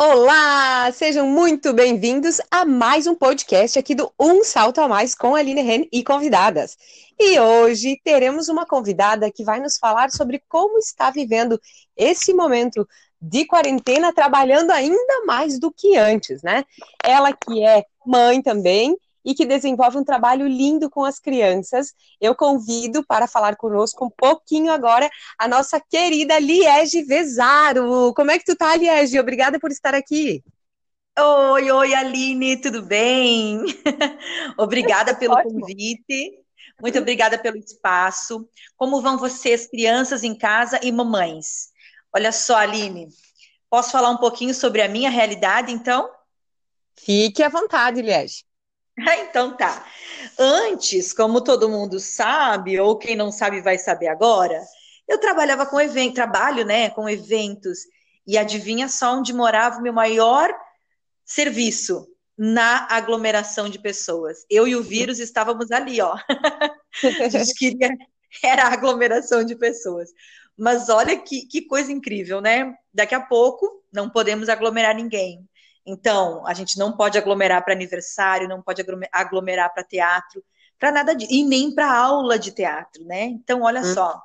[0.00, 5.34] Olá, sejam muito bem-vindos a mais um podcast aqui do Um Salto a Mais com
[5.34, 6.78] a Aline Ren e convidadas.
[7.18, 11.60] E hoje teremos uma convidada que vai nos falar sobre como está vivendo
[11.96, 12.88] esse momento
[13.20, 16.64] de quarentena, trabalhando ainda mais do que antes, né?
[17.02, 18.96] Ela que é mãe também
[19.28, 21.92] e que desenvolve um trabalho lindo com as crianças.
[22.18, 28.14] Eu convido para falar conosco um pouquinho agora a nossa querida Liege Vezaro.
[28.14, 29.20] Como é que tu tá, Liege?
[29.20, 30.42] Obrigada por estar aqui.
[31.18, 33.60] Oi, oi, Aline, tudo bem?
[34.56, 35.60] obrigada pelo Ótimo.
[35.60, 36.38] convite.
[36.80, 38.48] Muito obrigada pelo espaço.
[38.78, 41.68] Como vão vocês, crianças em casa e mamães?
[42.14, 43.08] Olha só, Aline,
[43.68, 46.08] posso falar um pouquinho sobre a minha realidade, então?
[46.96, 48.47] Fique à vontade, Liege.
[49.28, 49.86] então tá.
[50.38, 54.60] Antes, como todo mundo sabe, ou quem não sabe vai saber agora,
[55.06, 57.78] eu trabalhava com eventos, trabalho, né, com eventos.
[58.26, 60.52] E adivinha só onde morava o meu maior
[61.24, 62.06] serviço?
[62.40, 64.46] Na aglomeração de pessoas.
[64.48, 66.16] Eu e o vírus estávamos ali, ó.
[67.24, 67.88] a gente queria,
[68.44, 70.08] era a aglomeração de pessoas.
[70.56, 72.74] Mas olha que, que coisa incrível, né?
[72.94, 75.47] Daqui a pouco não podemos aglomerar ninguém.
[75.88, 80.44] Então, a gente não pode aglomerar para aniversário, não pode aglomerar para teatro,
[80.78, 83.24] para nada disso, e nem para aula de teatro, né?
[83.24, 83.94] Então, olha hum.
[83.94, 84.22] só.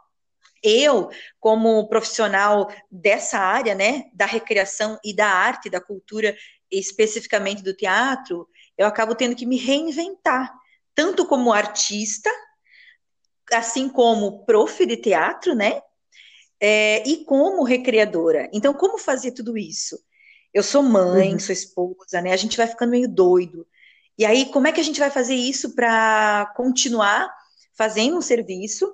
[0.62, 6.36] Eu, como profissional dessa área, né, da recreação e da arte, da cultura,
[6.70, 8.48] especificamente do teatro,
[8.78, 10.54] eu acabo tendo que me reinventar,
[10.94, 12.30] tanto como artista,
[13.54, 15.82] assim como prof de teatro, né,
[16.60, 18.50] é, e como recreadora.
[18.54, 19.98] Então, como fazer tudo isso?
[20.54, 21.40] Eu sou mãe, uhum.
[21.40, 22.32] sou esposa, né?
[22.32, 23.66] A gente vai ficando meio doido.
[24.18, 27.30] E aí, como é que a gente vai fazer isso para continuar
[27.76, 28.94] fazendo um serviço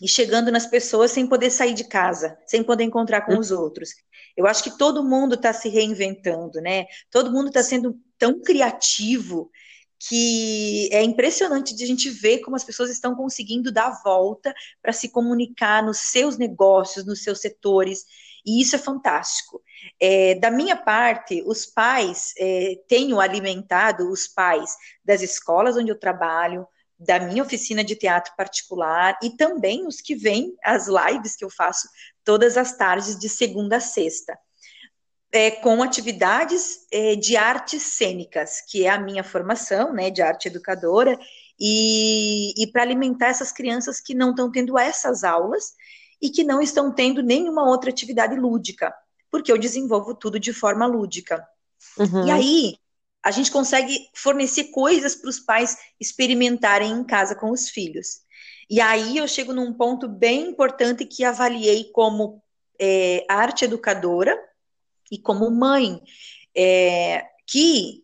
[0.00, 3.40] e chegando nas pessoas sem poder sair de casa, sem poder encontrar com uhum.
[3.40, 3.90] os outros?
[4.36, 6.86] Eu acho que todo mundo está se reinventando, né?
[7.10, 9.50] Todo mundo está sendo tão criativo
[10.08, 14.54] que é impressionante de a gente ver como as pessoas estão conseguindo dar a volta
[14.82, 18.04] para se comunicar nos seus negócios, nos seus setores.
[18.44, 19.62] E isso é fantástico.
[20.00, 25.98] É, da minha parte, os pais, é, tenho alimentado os pais das escolas onde eu
[25.98, 26.66] trabalho,
[26.98, 31.50] da minha oficina de teatro particular e também os que vêm às lives que eu
[31.50, 31.88] faço
[32.22, 34.38] todas as tardes de segunda a sexta.
[35.32, 40.46] É, com atividades é, de artes cênicas, que é a minha formação, né, de arte
[40.46, 41.18] educadora,
[41.58, 45.72] e, e para alimentar essas crianças que não estão tendo essas aulas
[46.24, 48.94] e que não estão tendo nenhuma outra atividade lúdica,
[49.30, 51.46] porque eu desenvolvo tudo de forma lúdica.
[51.98, 52.26] Uhum.
[52.26, 52.76] E aí,
[53.22, 58.22] a gente consegue fornecer coisas para os pais experimentarem em casa com os filhos.
[58.70, 62.42] E aí eu chego num ponto bem importante que avaliei como
[62.80, 64.34] é, arte educadora
[65.12, 66.00] e como mãe,
[66.56, 68.02] é, que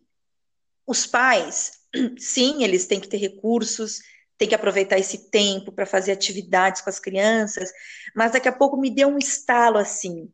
[0.85, 1.71] os pais,
[2.19, 3.99] sim, eles têm que ter recursos,
[4.41, 7.71] tem que aproveitar esse tempo para fazer atividades com as crianças,
[8.15, 10.31] mas daqui a pouco me deu um estalo assim.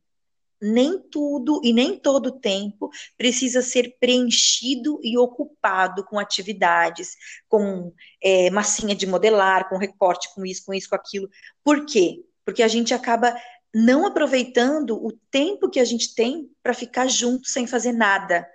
[0.62, 7.18] Nem tudo e nem todo o tempo precisa ser preenchido e ocupado com atividades,
[7.50, 11.30] com é, massinha de modelar, com recorte, com isso, com isso, com aquilo.
[11.62, 12.24] Por quê?
[12.46, 13.36] Porque a gente acaba
[13.76, 18.48] não aproveitando o tempo que a gente tem para ficar junto sem fazer nada.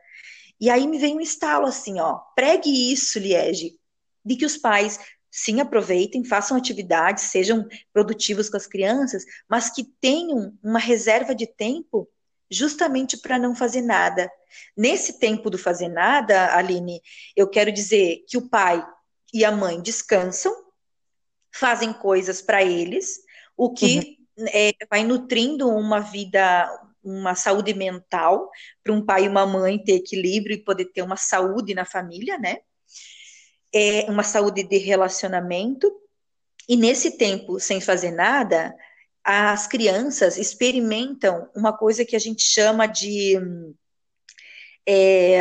[0.58, 3.78] E aí me vem um estalo assim, ó, pregue isso, Liege,
[4.24, 4.98] de que os pais
[5.32, 11.46] sim aproveitem, façam atividades, sejam produtivos com as crianças, mas que tenham uma reserva de
[11.46, 12.06] tempo
[12.50, 14.30] justamente para não fazer nada.
[14.76, 17.00] Nesse tempo do fazer nada, Aline,
[17.34, 18.86] eu quero dizer que o pai
[19.32, 20.54] e a mãe descansam,
[21.50, 23.20] fazem coisas para eles,
[23.56, 24.46] o que uhum.
[24.52, 26.68] é, vai nutrindo uma vida,
[27.02, 28.50] uma saúde mental,
[28.84, 32.38] para um pai e uma mãe ter equilíbrio e poder ter uma saúde na família,
[32.38, 32.58] né?
[33.74, 35.92] É uma saúde de relacionamento,
[36.68, 38.74] e nesse tempo sem fazer nada,
[39.24, 43.38] as crianças experimentam uma coisa que a gente chama de
[44.84, 45.36] é,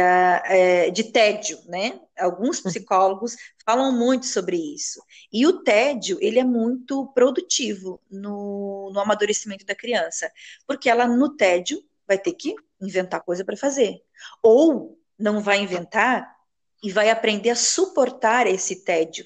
[0.85, 1.99] é, de tédio, né?
[2.17, 2.69] Alguns uhum.
[2.69, 3.35] psicólogos
[3.65, 5.01] falam muito sobre isso.
[5.33, 10.31] E o tédio, ele é muito produtivo no, no amadurecimento da criança,
[10.67, 14.01] porque ela, no tédio, vai ter que inventar coisa para fazer.
[14.43, 16.35] Ou não vai inventar
[16.81, 19.25] e vai aprender a suportar esse tédio.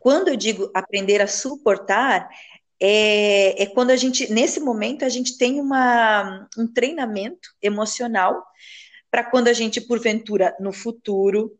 [0.00, 2.28] Quando eu digo aprender a suportar,
[2.80, 8.44] é, é quando a gente, nesse momento, a gente tem uma, um treinamento emocional
[9.10, 11.56] para quando a gente, porventura, no futuro,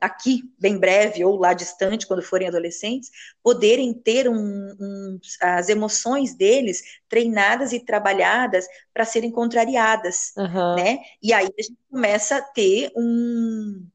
[0.00, 3.10] aqui, bem breve, ou lá distante, quando forem adolescentes,
[3.42, 10.76] poderem ter um, um, as emoções deles treinadas e trabalhadas para serem contrariadas, uhum.
[10.76, 10.98] né?
[11.22, 13.86] E aí a gente começa a ter um,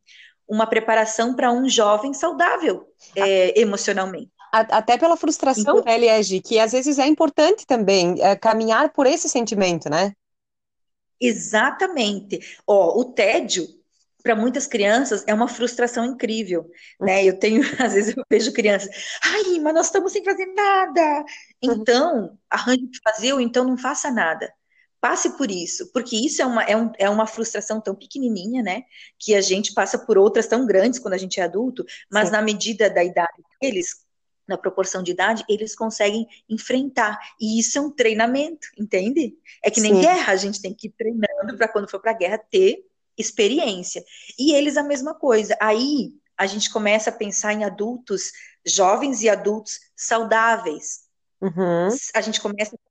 [0.50, 4.32] uma preparação para um jovem saudável é, emocionalmente.
[4.52, 9.06] Até pela frustração, então, né, Liege, que às vezes é importante também é, caminhar por
[9.06, 10.12] esse sentimento, né?
[11.22, 12.40] Exatamente.
[12.66, 13.68] Ó, o tédio
[14.24, 16.70] para muitas crianças é uma frustração incrível,
[17.00, 17.24] né?
[17.24, 18.90] Eu tenho, às vezes eu vejo crianças,
[19.24, 21.24] ai, mas nós estamos sem fazer nada.
[21.62, 24.52] Então, arranje o que fazer ou então não faça nada.
[25.02, 28.84] Passe por isso, porque isso é uma, é, um, é uma frustração tão pequenininha, né?
[29.18, 32.34] Que a gente passa por outras tão grandes quando a gente é adulto, mas Sim.
[32.34, 34.06] na medida da idade deles,
[34.46, 37.18] na proporção de idade, eles conseguem enfrentar.
[37.40, 39.38] E isso é um treinamento, entende?
[39.64, 40.02] É que nem Sim.
[40.02, 42.84] guerra, a gente tem que ir treinando para quando for para a guerra ter
[43.18, 44.04] experiência.
[44.38, 45.56] E eles a mesma coisa.
[45.62, 48.32] Aí a gente começa a pensar em adultos,
[48.66, 51.02] jovens e adultos saudáveis.
[51.42, 51.90] Uhum.
[52.16, 52.89] A gente começa a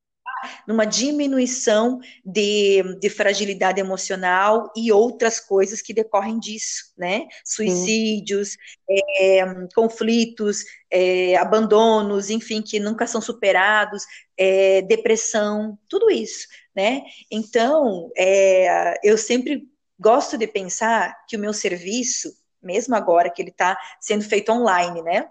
[0.67, 7.27] numa diminuição de, de, fragilidade emocional e outras coisas que decorrem disso, né?
[7.45, 8.57] Suicídios,
[8.89, 9.45] é,
[9.75, 14.05] conflitos, é, abandonos, enfim, que nunca são superados,
[14.37, 17.03] é, depressão, tudo isso, né?
[17.31, 19.69] Então, é, eu sempre
[19.99, 22.33] gosto de pensar que o meu serviço,
[22.63, 25.29] mesmo agora que ele está sendo feito online, né?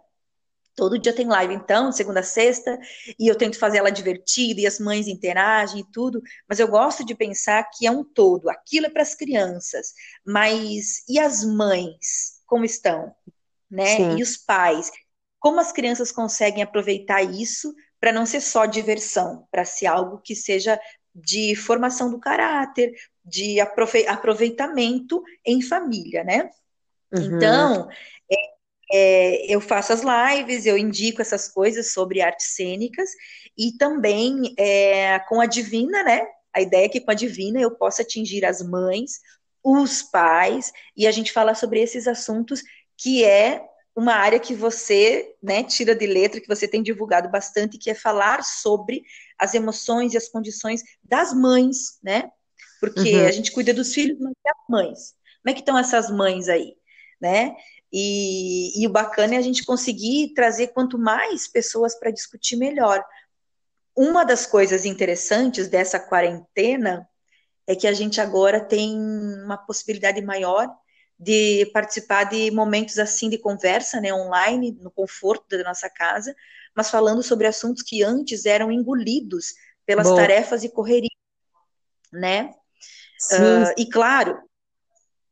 [0.78, 2.80] Todo dia tem live, então, segunda a sexta,
[3.18, 7.04] e eu tento fazer ela divertida, e as mães interagem e tudo, mas eu gosto
[7.04, 12.44] de pensar que é um todo, aquilo é para as crianças, mas e as mães,
[12.46, 13.12] como estão?
[13.70, 13.98] Né?
[13.98, 14.18] Sim.
[14.18, 14.92] E os pais?
[15.40, 20.36] Como as crianças conseguem aproveitar isso para não ser só diversão, para ser algo que
[20.36, 20.80] seja
[21.16, 22.94] de formação do caráter,
[23.26, 26.52] de aproveitamento em família, né?
[27.12, 27.36] Uhum.
[27.36, 27.90] Então,
[28.32, 28.57] é,
[28.92, 33.10] é, eu faço as lives, eu indico essas coisas sobre artes cênicas
[33.58, 36.26] e também é, com a Divina, né?
[36.54, 39.20] A ideia é que com a Divina eu possa atingir as mães,
[39.64, 42.64] os pais, e a gente falar sobre esses assuntos
[42.98, 43.62] que é
[43.96, 47.96] uma área que você né, tira de letra, que você tem divulgado bastante, que é
[47.96, 49.04] falar sobre
[49.40, 52.30] as emoções e as condições das mães, né?
[52.80, 53.26] Porque uhum.
[53.26, 55.16] a gente cuida dos filhos, mas das mães.
[55.44, 56.76] Como é que estão essas mães aí,
[57.20, 57.56] né?
[57.92, 63.04] E, e o bacana é a gente conseguir trazer quanto mais pessoas para discutir melhor.
[63.96, 67.08] Uma das coisas interessantes dessa quarentena
[67.66, 68.98] é que a gente agora tem
[69.44, 70.70] uma possibilidade maior
[71.20, 76.36] de participar de momentos assim de conversa, né, online, no conforto da nossa casa,
[76.76, 79.54] mas falando sobre assuntos que antes eram engolidos
[79.86, 80.16] pelas Bom.
[80.16, 81.10] tarefas e correria,
[82.14, 82.54] né?
[83.32, 84.40] Uh, e claro,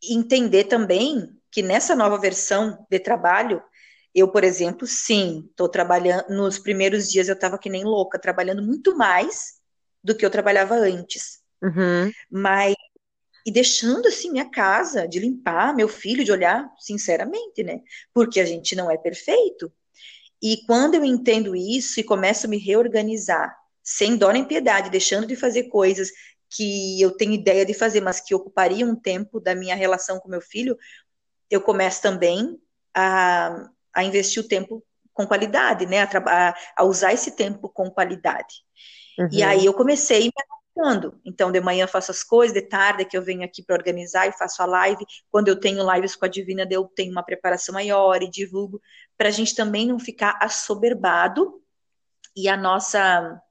[0.02, 3.64] entender também que nessa nova versão de trabalho,
[4.14, 6.28] eu, por exemplo, sim, estou trabalhando.
[6.28, 9.54] Nos primeiros dias eu estava que nem louca, trabalhando muito mais
[10.04, 11.40] do que eu trabalhava antes.
[11.64, 12.12] Uhum.
[12.30, 12.76] Mas
[13.46, 17.80] e deixando assim minha casa de limpar, meu filho de olhar, sinceramente, né?
[18.14, 19.72] Porque a gente não é perfeito.
[20.44, 25.26] E quando eu entendo isso e começo a me reorganizar, sem dó nem piedade, deixando
[25.26, 26.12] de fazer coisas
[26.50, 30.30] que eu tenho ideia de fazer, mas que ocupariam um tempo da minha relação com
[30.30, 30.78] meu filho,
[31.50, 32.60] eu começo também
[32.94, 34.84] a, a investir o tempo
[35.14, 36.04] com qualidade, né?
[36.04, 38.56] A, a usar esse tempo com qualidade.
[39.18, 39.30] Uhum.
[39.32, 40.32] E aí eu comecei me
[40.76, 41.20] adaptando.
[41.24, 43.76] Então, de manhã eu faço as coisas, de tarde é que eu venho aqui para
[43.76, 45.06] organizar e faço a live.
[45.32, 48.82] Quando eu tenho lives com a Divina, eu tenho uma preparação maior e divulgo,
[49.18, 51.62] para a gente também não ficar assoberbado
[52.36, 53.42] e a nossa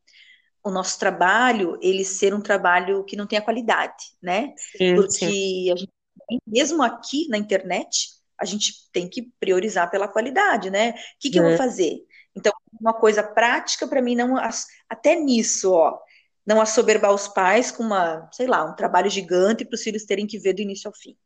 [0.67, 4.55] o nosso trabalho ele ser um trabalho que não tenha qualidade, né?
[4.57, 5.71] Sim, Porque sim.
[5.71, 5.93] a gente,
[6.47, 8.09] mesmo aqui na internet,
[8.41, 10.91] a gente tem que priorizar pela qualidade, né?
[10.91, 11.41] O que, que é.
[11.41, 11.57] eu vou é.
[11.57, 11.99] fazer?
[12.37, 14.37] Então, uma coisa prática para mim não
[14.89, 15.99] até nisso, ó,
[16.47, 20.27] não assoberbar os pais com uma, sei lá, um trabalho gigante para os filhos terem
[20.27, 21.17] que ver do início ao fim.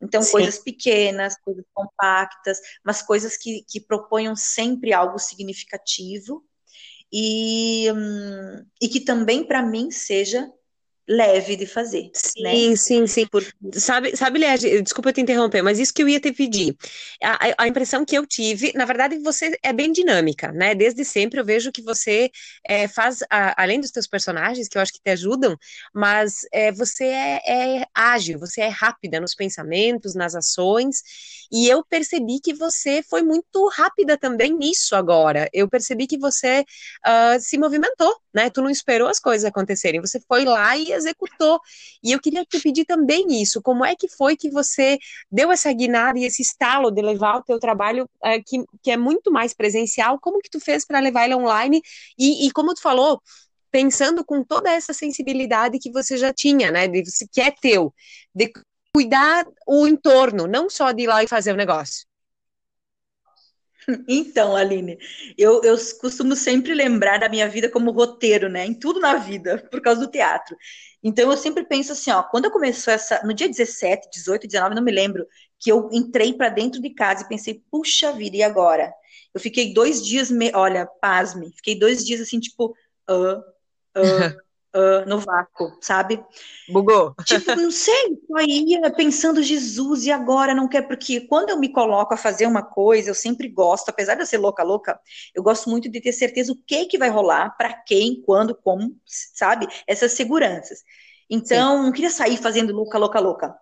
[0.00, 0.32] Então, Sim.
[0.32, 6.44] coisas pequenas, coisas compactas, mas coisas que, que proponham sempre algo significativo
[7.12, 10.50] e, hum, e que também para mim seja
[11.08, 12.10] leve de fazer.
[12.12, 12.76] Sim, né?
[12.76, 13.26] sim, sim.
[13.26, 13.44] Por...
[13.74, 16.76] Sabe, sabe, Liege, desculpa te interromper, mas isso que eu ia te pedir.
[17.22, 20.74] A, a, impressão que eu tive, na verdade, você é bem dinâmica, né?
[20.74, 22.30] Desde sempre eu vejo que você
[22.66, 25.56] é, faz, a, além dos teus personagens, que eu acho que te ajudam,
[25.94, 31.02] mas é, você é, é ágil, você é rápida nos pensamentos, nas ações,
[31.52, 35.48] e eu percebi que você foi muito rápida também nisso agora.
[35.52, 36.64] Eu percebi que você
[37.06, 38.50] uh, se movimentou, né?
[38.50, 41.60] Tu não esperou as coisas acontecerem, você foi lá e executou.
[42.02, 44.98] E eu queria te pedir também isso, como é que foi que você
[45.30, 48.96] deu essa guinada e esse estalo de levar o teu trabalho, é, que, que é
[48.96, 51.80] muito mais presencial, como que tu fez para levar ele online?
[52.18, 53.20] E, e como tu falou,
[53.70, 57.92] pensando com toda essa sensibilidade que você já tinha, né, de, que é teu,
[58.34, 58.50] de
[58.94, 62.06] cuidar o entorno, não só de ir lá e fazer o negócio.
[64.08, 64.98] Então, Aline,
[65.38, 68.66] eu, eu costumo sempre lembrar da minha vida como roteiro, né?
[68.66, 70.56] Em tudo na vida, por causa do teatro.
[71.02, 74.82] Então, eu sempre penso assim, ó, quando começou essa, no dia 17, 18, 19, não
[74.82, 75.26] me lembro,
[75.58, 78.92] que eu entrei para dentro de casa e pensei, puxa vida, e agora?
[79.32, 80.50] Eu fiquei dois dias, me...
[80.54, 82.74] olha, pasme, fiquei dois dias assim, tipo,
[83.08, 83.38] uh,
[83.96, 84.45] uh,
[84.76, 86.22] uh, no vácuo, sabe?
[86.68, 87.14] Bugou.
[87.24, 91.72] Tipo, não sei, só ia pensando, Jesus, e agora não quer, porque quando eu me
[91.72, 95.00] coloco a fazer uma coisa, eu sempre gosto, apesar de eu ser louca, louca,
[95.34, 98.94] eu gosto muito de ter certeza o que que vai rolar, para quem, quando, como,
[99.06, 99.66] sabe?
[99.86, 100.80] Essas seguranças.
[101.28, 101.82] Então, Sim.
[101.84, 103.56] não queria sair fazendo louca, louca, louca.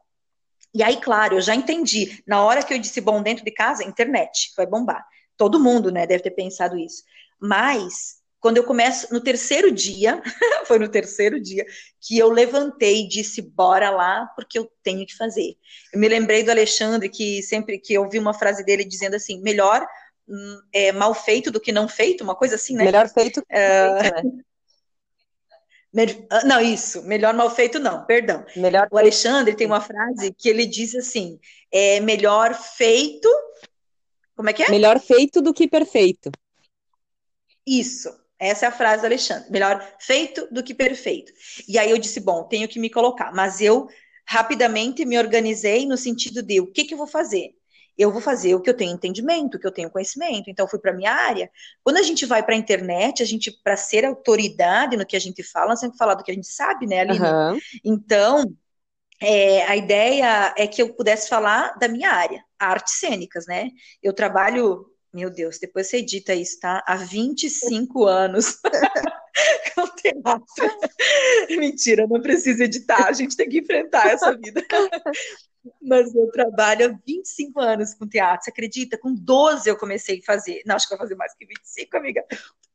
[0.74, 2.22] E aí, claro, eu já entendi.
[2.26, 5.06] Na hora que eu disse, bom, dentro de casa, internet vai bombar.
[5.36, 7.04] Todo mundo, né, deve ter pensado isso.
[7.40, 10.22] Mas quando eu começo, no terceiro dia,
[10.68, 11.64] foi no terceiro dia,
[11.98, 15.56] que eu levantei e disse, bora lá, porque eu tenho que fazer.
[15.90, 19.40] Eu me lembrei do Alexandre, que sempre que eu ouvi uma frase dele dizendo assim,
[19.40, 19.88] melhor
[20.28, 22.84] hum, é, mal feito do que não feito, uma coisa assim, né?
[22.84, 24.44] Melhor feito que uh, feito, né?
[26.28, 28.44] Ah, não, isso, melhor mal feito não, perdão.
[28.56, 31.38] Melhor o Alexandre tem uma frase que ele diz assim,
[31.72, 33.28] é melhor feito,
[34.36, 34.70] como é que é?
[34.70, 36.32] Melhor feito do que perfeito.
[37.64, 39.50] Isso, essa é a frase do Alexandre.
[39.50, 41.32] Melhor feito do que perfeito.
[41.68, 43.32] E aí eu disse, bom, tenho que me colocar.
[43.32, 43.88] Mas eu
[44.26, 47.50] rapidamente me organizei no sentido de o que, que eu vou fazer?
[47.96, 50.50] Eu vou fazer o que eu tenho entendimento, o que eu tenho conhecimento.
[50.50, 51.48] Então, fui para minha área.
[51.82, 55.20] Quando a gente vai para a internet, a gente, para ser autoridade no que a
[55.20, 57.24] gente fala, nós temos que falar do que a gente sabe, né, Aline?
[57.24, 57.58] Uhum.
[57.84, 58.44] Então,
[59.22, 63.70] é, a ideia é que eu pudesse falar da minha área, artes cênicas, né?
[64.02, 66.82] Eu trabalho meu Deus, depois você edita isso, tá?
[66.84, 68.58] Há 25 anos
[69.74, 70.44] com teatro.
[71.50, 74.60] Mentira, não precisa editar, a gente tem que enfrentar essa vida.
[75.80, 78.98] Mas eu trabalho há 25 anos com teatro, você acredita?
[78.98, 80.62] Com 12 eu comecei a fazer.
[80.66, 82.24] Não, acho que eu vou fazer mais que 25, amiga.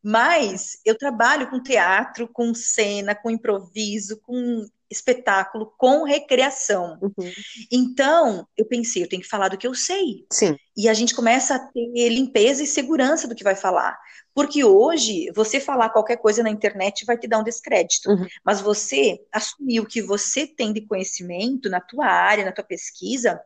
[0.01, 6.97] Mas eu trabalho com teatro, com cena, com improviso, com espetáculo com recreação.
[7.01, 7.31] Uhum.
[7.71, 10.25] Então, eu pensei, eu tenho que falar do que eu sei.
[10.31, 10.57] Sim.
[10.75, 13.97] E a gente começa a ter limpeza e segurança do que vai falar.
[14.33, 18.09] Porque hoje, você falar qualquer coisa na internet vai te dar um descrédito.
[18.09, 18.27] Uhum.
[18.43, 23.39] Mas você assumir o que você tem de conhecimento na tua área, na tua pesquisa,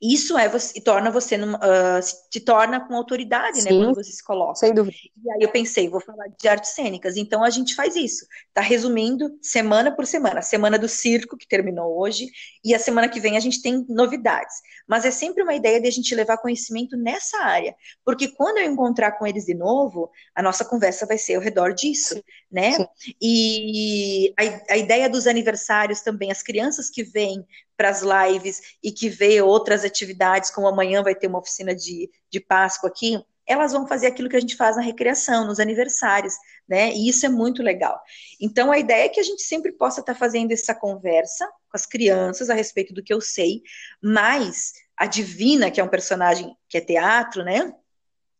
[0.00, 2.00] isso é você, torna você uh,
[2.30, 4.54] te torna com autoridade, né, Sim, né, quando você se coloca.
[4.56, 4.96] Sem dúvida.
[5.24, 7.16] E aí eu pensei, vou falar de artes cênicas.
[7.16, 8.26] Então a gente faz isso.
[8.52, 10.40] Tá resumindo semana por semana.
[10.40, 12.26] A semana do circo que terminou hoje
[12.64, 14.56] e a semana que vem a gente tem novidades.
[14.86, 17.74] Mas é sempre uma ideia de a gente levar conhecimento nessa área,
[18.04, 21.72] porque quando eu encontrar com eles de novo, a nossa conversa vai ser ao redor
[21.72, 22.22] disso, Sim.
[22.50, 22.72] né?
[22.72, 23.14] Sim.
[23.20, 27.46] E a, a ideia dos aniversários também, as crianças que vêm
[27.82, 32.08] para as lives e que vê outras atividades, como amanhã vai ter uma oficina de,
[32.30, 36.34] de Páscoa aqui, elas vão fazer aquilo que a gente faz na recreação, nos aniversários,
[36.68, 36.92] né?
[36.92, 38.00] E isso é muito legal.
[38.40, 41.76] Então, a ideia é que a gente sempre possa estar tá fazendo essa conversa com
[41.76, 43.62] as crianças a respeito do que eu sei,
[44.00, 47.74] mas a Divina, que é um personagem que é teatro, né?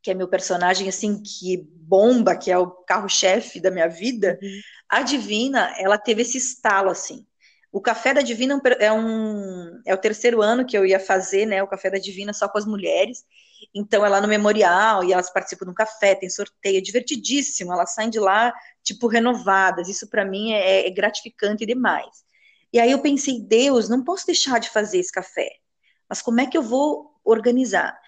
[0.01, 4.61] Que é meu personagem, assim, que bomba, que é o carro-chefe da minha vida, uhum.
[4.89, 7.27] a Divina, ela teve esse estalo, assim.
[7.73, 11.63] O Café da Divina é, um, é o terceiro ano que eu ia fazer, né?
[11.63, 13.25] O Café da Divina só com as mulheres.
[13.75, 17.73] Então, é lá no memorial e elas participam do café, tem sorteio, é divertidíssimo.
[17.73, 18.53] Elas saem de lá,
[18.83, 19.89] tipo, renovadas.
[19.89, 22.25] Isso, para mim, é, é gratificante demais.
[22.71, 25.49] E aí eu pensei, Deus, não posso deixar de fazer esse café.
[26.09, 27.99] Mas como é que eu vou organizar?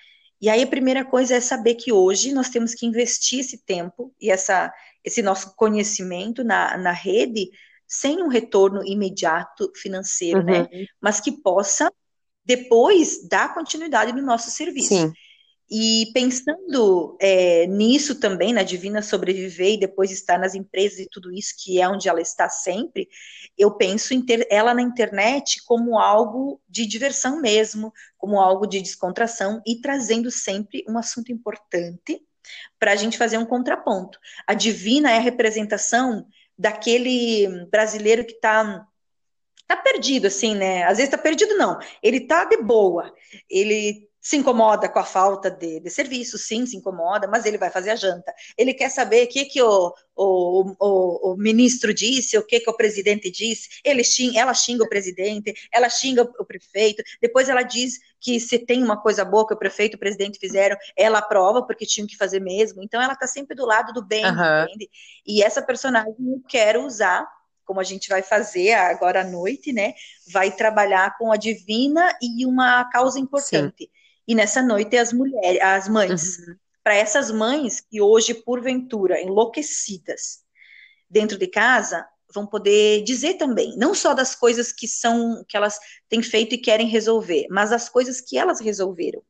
[0.40, 4.14] E aí a primeira coisa é saber que hoje nós temos que investir esse tempo
[4.20, 4.70] e essa,
[5.02, 7.50] esse nosso conhecimento na, na rede
[7.86, 10.62] sem um retorno imediato financeiro, né?
[10.62, 10.80] uhum.
[10.80, 10.86] né?
[11.00, 11.90] Mas que possa
[12.44, 14.88] depois dar continuidade no nosso serviço.
[14.88, 15.12] Sim.
[15.70, 21.32] E pensando é, nisso também, na Divina sobreviver e depois estar nas empresas e tudo
[21.32, 23.08] isso, que é onde ela está sempre,
[23.56, 28.80] eu penso em ter ela na internet como algo de diversão mesmo, como algo de
[28.80, 32.20] descontração e trazendo sempre um assunto importante
[32.78, 34.18] para a gente fazer um contraponto.
[34.46, 36.26] A Divina é a representação
[36.58, 38.86] daquele brasileiro que está
[39.66, 40.84] tá perdido, assim, né?
[40.84, 41.78] Às vezes tá perdido, não.
[42.02, 43.12] Ele tá de boa.
[43.48, 47.68] Ele se incomoda com a falta de, de, serviço, sim, se incomoda, mas ele vai
[47.68, 48.34] fazer a janta.
[48.56, 52.70] Ele quer saber o que, que o, o, o, o ministro disse, o que, que
[52.70, 53.68] o presidente disse.
[53.84, 58.58] Ele xinga, ela xinga o presidente, ela xinga o prefeito, depois ela diz que se
[58.58, 62.06] tem uma coisa boa que o prefeito e o presidente fizeram, ela aprova porque tinham
[62.06, 62.82] que fazer mesmo.
[62.82, 64.64] Então ela está sempre do lado do bem, uhum.
[64.64, 64.88] entende?
[65.26, 67.28] E essa personagem eu quero usar
[67.66, 69.92] como a gente vai fazer agora à noite, né?
[70.32, 73.84] Vai trabalhar com a divina e uma causa importante.
[73.84, 76.38] Sim e nessa noite as mulheres, as mães.
[76.38, 76.56] Uhum.
[76.82, 80.42] Para essas mães que hoje, porventura, enlouquecidas
[81.08, 85.78] dentro de casa, vão poder dizer também, não só das coisas que são que elas
[86.08, 89.22] têm feito e querem resolver, mas as coisas que elas resolveram.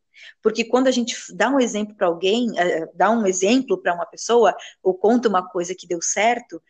[0.42, 4.06] Porque quando a gente dá um exemplo para alguém, uh, dá um exemplo para uma
[4.06, 6.62] pessoa, ou conta uma coisa que deu certo,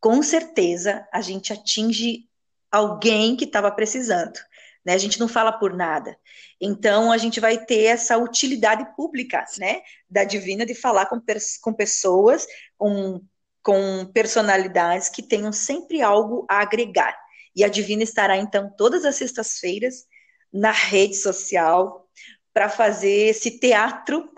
[0.00, 2.28] com certeza a gente atinge
[2.70, 4.38] alguém que estava precisando
[4.84, 4.94] né?
[4.94, 6.16] A gente não fala por nada.
[6.60, 9.82] Então, a gente vai ter essa utilidade pública, né?
[10.08, 11.20] Da divina de falar com,
[11.62, 13.20] com pessoas, com,
[13.62, 17.16] com personalidades que tenham sempre algo a agregar.
[17.56, 20.04] E a divina estará, então, todas as sextas-feiras
[20.52, 22.08] na rede social
[22.52, 24.30] para fazer esse teatro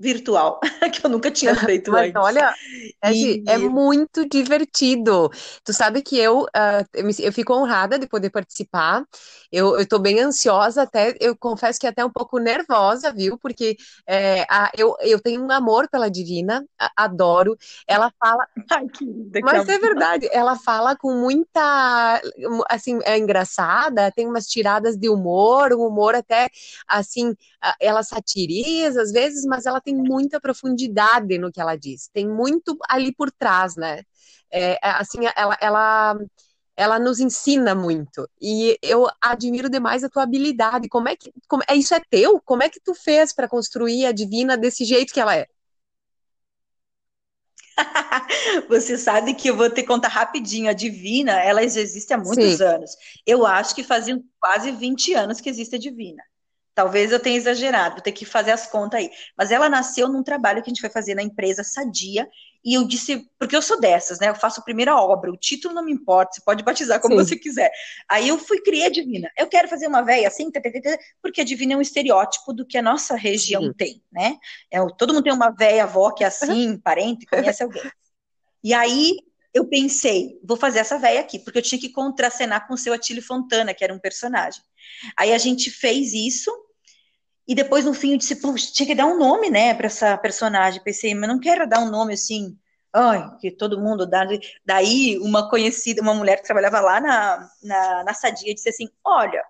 [0.00, 0.58] virtual,
[0.92, 2.22] que eu nunca tinha feito Mas, antes.
[2.22, 2.54] Olha,
[3.12, 3.44] e...
[3.46, 5.30] é muito divertido.
[5.62, 9.04] Tu sabe que eu, uh, eu fico honrada de poder participar.
[9.52, 13.36] Eu, eu tô bem ansiosa, até, eu confesso que até um pouco nervosa, viu?
[13.36, 13.76] Porque
[14.06, 17.56] é, a, eu, eu tenho um amor pela Divina, a, adoro.
[17.86, 18.46] Ela fala.
[18.70, 22.22] Ai, que linda, Mas é verdade, ela fala com muita.
[22.70, 26.48] Assim, é engraçada, tem umas tiradas de humor, um humor até,
[26.88, 27.34] assim,
[27.80, 32.76] ela satiriza às vezes, mas ela tem muita profundidade no que ela diz, tem muito
[32.88, 34.02] ali por trás, né?
[34.50, 36.18] É, é, assim, ela, ela,
[36.76, 40.88] ela nos ensina muito e eu admiro demais a tua habilidade.
[40.88, 42.40] Como é que como, é isso é teu?
[42.40, 45.46] Como é que tu fez para construir a divina desse jeito que ela é?
[48.68, 50.70] Você sabe que eu vou te contar rapidinho.
[50.70, 52.64] A Divina, ela existe há muitos Sim.
[52.64, 52.90] anos.
[53.26, 56.22] Eu acho que faziam quase 20 anos que existe a Divina.
[56.80, 59.10] Talvez eu tenha exagerado, vou ter que fazer as contas aí.
[59.36, 62.26] Mas ela nasceu num trabalho que a gente vai fazer na empresa Sadia,
[62.64, 64.30] e eu disse, porque eu sou dessas, né?
[64.30, 67.24] Eu faço a primeira obra, o título não me importa, você pode batizar como Sim.
[67.24, 67.70] você quiser.
[68.08, 69.30] Aí eu fui criar a Divina.
[69.36, 70.50] Eu quero fazer uma véia assim,
[71.20, 73.72] porque a Divina é um estereótipo do que a nossa região Sim.
[73.74, 74.38] tem, né?
[74.70, 77.82] É, todo mundo tem uma véia avó que é assim, parente, conhece alguém.
[78.62, 79.16] E aí
[79.52, 82.92] eu pensei, vou fazer essa véia aqui, porque eu tinha que contracenar com o seu
[82.92, 84.62] Atílio Fontana, que era um personagem.
[85.16, 86.50] Aí a gente fez isso,
[87.50, 90.16] e depois no fim eu disse, puxa, tinha que dar um nome, né, para essa
[90.16, 90.80] personagem.
[90.80, 92.56] Pensei, mas não quero dar um nome assim,
[92.92, 94.24] ai, que todo mundo dá.
[94.64, 99.42] Daí uma conhecida, uma mulher que trabalhava lá na, na, na Sadia, disse assim: Olha,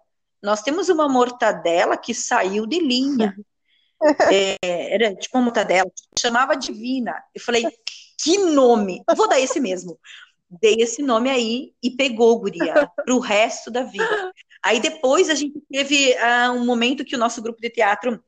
[0.42, 3.36] nós temos uma mortadela que saiu de linha.
[4.32, 4.56] é,
[4.94, 7.22] era tipo uma mortadela, chamava Divina.
[7.34, 7.66] Eu falei,
[8.18, 9.02] que nome?
[9.14, 9.98] Vou dar esse mesmo.
[10.48, 14.32] Dei esse nome aí e pegou, guria, para o resto da vida.
[14.62, 18.22] Aí depois a gente teve uh, um momento que o nosso grupo de teatro,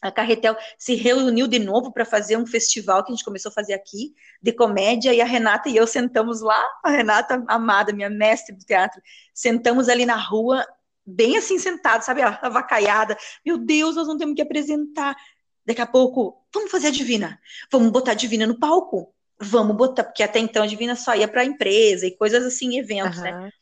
[0.00, 3.52] a Carretel, se reuniu de novo para fazer um festival que a gente começou a
[3.52, 8.10] fazer aqui, de comédia, e a Renata e eu sentamos lá, a Renata amada, minha
[8.10, 9.00] mestre do teatro,
[9.34, 10.66] sentamos ali na rua,
[11.04, 13.16] bem assim sentados, sabe, avacaiada.
[13.44, 15.16] Meu Deus, nós não temos que apresentar.
[15.64, 17.40] Daqui a pouco, vamos fazer a Divina,
[17.70, 21.26] vamos botar a Divina no palco vamos botar, porque até então a Divina só ia
[21.26, 23.24] para a empresa e coisas assim, eventos, uhum.
[23.24, 23.52] né?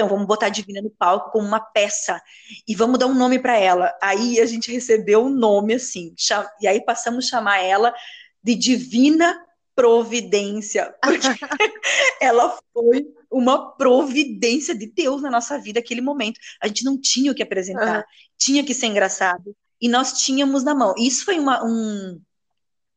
[0.00, 2.22] Então vamos botar a Divina no palco como uma peça
[2.66, 3.94] e vamos dar um nome para ela.
[4.02, 6.14] Aí a gente recebeu um nome assim,
[6.58, 7.94] e aí passamos a chamar ela
[8.42, 9.38] de Divina
[9.74, 11.28] Providência, porque
[12.18, 16.40] ela foi uma providência de Deus na nossa vida naquele momento.
[16.62, 18.04] A gente não tinha o que apresentar, uhum.
[18.38, 20.94] tinha que ser engraçado e nós tínhamos na mão.
[20.96, 22.18] Isso foi uma, um,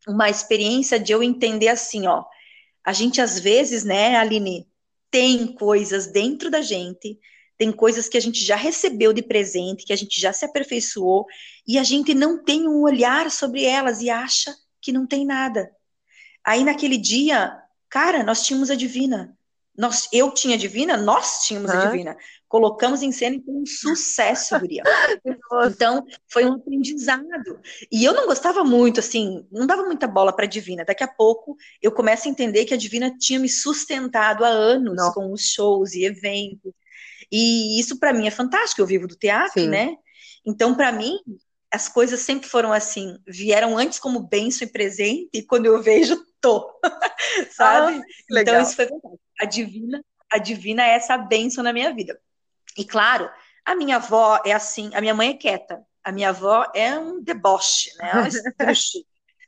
[0.08, 2.24] uma experiência de eu entender assim, ó,
[2.82, 4.66] a gente às vezes, né, Aline,
[5.14, 7.20] tem coisas dentro da gente,
[7.56, 11.28] tem coisas que a gente já recebeu de presente, que a gente já se aperfeiçoou,
[11.68, 15.72] e a gente não tem um olhar sobre elas e acha que não tem nada.
[16.44, 17.56] Aí naquele dia,
[17.92, 19.38] cara, nós tínhamos a divina.
[19.78, 22.18] Nós, eu tinha a divina, nós tínhamos a divina
[22.54, 24.84] colocamos em cena e foi um sucesso, Guria.
[25.66, 27.60] então, foi um aprendizado.
[27.92, 30.86] E eu não gostava muito, assim, não dava muita bola para a Divina.
[30.86, 34.96] Daqui a pouco eu começo a entender que a Divina tinha me sustentado há anos
[34.96, 35.12] não.
[35.14, 36.72] com os shows e eventos.
[37.32, 39.70] E isso para mim é fantástico, eu vivo do teatro, Sim.
[39.70, 39.96] né?
[40.46, 41.18] Então, para mim,
[41.72, 46.24] as coisas sempre foram assim, vieram antes como benção e presente, e quando eu vejo,
[46.40, 46.70] tô.
[47.50, 47.98] Sabe?
[47.98, 49.20] Ah, então, isso foi fantástico.
[49.40, 52.16] A Divina, a Divina é essa benção na minha vida.
[52.78, 53.30] E claro,
[53.66, 55.84] a minha avó é assim, a minha mãe é quieta.
[56.04, 58.12] a minha avó é um deboche, né?
[58.12, 58.74] Ela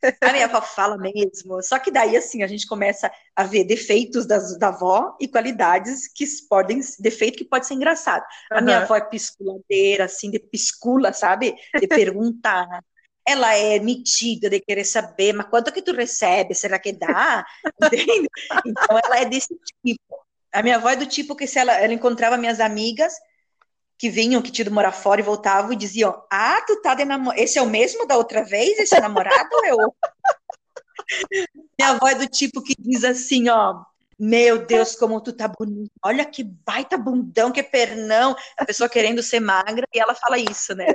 [0.22, 1.62] A minha avó fala mesmo.
[1.64, 6.08] Só que daí, assim, a gente começa a ver defeitos das, da avó e qualidades
[6.08, 8.24] que podem, defeito que pode ser engraçado.
[8.52, 11.56] A minha avó é pisculadeira, assim, de piscula, sabe?
[11.80, 12.68] De perguntar.
[13.28, 16.54] Ela é metida de querer saber, mas quanto que tu recebe?
[16.54, 17.44] Será que dá?
[17.82, 18.30] Entende?
[18.64, 19.48] Então, ela é desse
[19.84, 20.25] tipo.
[20.56, 23.14] A minha avó é do tipo que se ela, ela encontrava minhas amigas,
[23.98, 27.42] que vinham, que tinham morar fora e voltavam e diziam: Ah, tu tá de namorado.
[27.42, 28.80] Esse é o mesmo da outra vez?
[28.80, 29.96] Esse é namorado ou eu?
[31.78, 33.84] Minha avó é do tipo que diz assim: Ó,
[34.18, 35.92] meu Deus, como tu tá bonito.
[36.02, 38.34] Olha que baita bundão, que pernão.
[38.58, 40.88] A pessoa querendo ser magra e ela fala isso, né?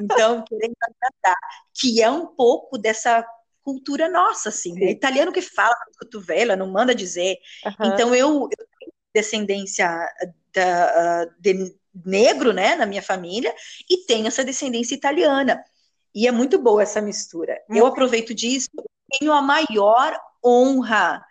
[0.00, 1.40] Então, querendo agradar.
[1.74, 3.26] Que é um pouco dessa
[3.62, 4.90] cultura nossa, assim, né?
[4.92, 7.36] Italiano que fala cotovela, não manda dizer.
[7.66, 7.92] Uhum.
[7.92, 8.67] Então, eu, eu
[9.18, 9.88] descendência
[10.54, 13.52] da, de, negro, né, na minha família,
[13.90, 15.62] e tenho essa descendência italiana.
[16.14, 17.60] E é muito boa essa mistura.
[17.68, 18.68] Eu aproveito disso,
[19.18, 21.24] tenho a maior honra.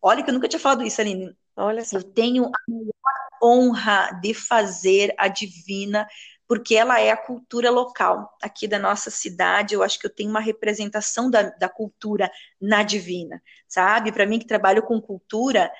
[0.00, 1.36] Olha que eu nunca tinha falado isso, Aline.
[1.56, 1.96] Olha só.
[1.96, 6.06] Eu tenho a maior honra de fazer a divina,
[6.46, 8.36] porque ela é a cultura local.
[8.42, 12.82] Aqui da nossa cidade, eu acho que eu tenho uma representação da, da cultura na
[12.82, 14.12] divina, sabe?
[14.12, 15.70] Para mim que trabalho com cultura,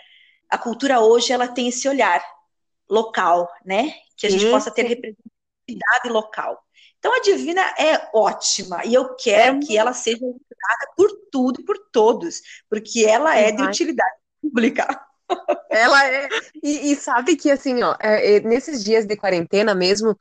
[0.48, 2.22] a cultura hoje ela tem esse olhar
[2.88, 3.94] local, né?
[4.16, 6.62] Que a gente sim, possa ter representatividade local.
[6.98, 11.60] Então a Divina é ótima e eu quero é que ela seja usada por tudo
[11.60, 14.86] e por todos, porque ela é de utilidade pública.
[15.70, 16.26] Ela é.
[16.62, 20.16] E, e, sabe que, assim, ó, é, é, nesses dias de quarentena mesmo,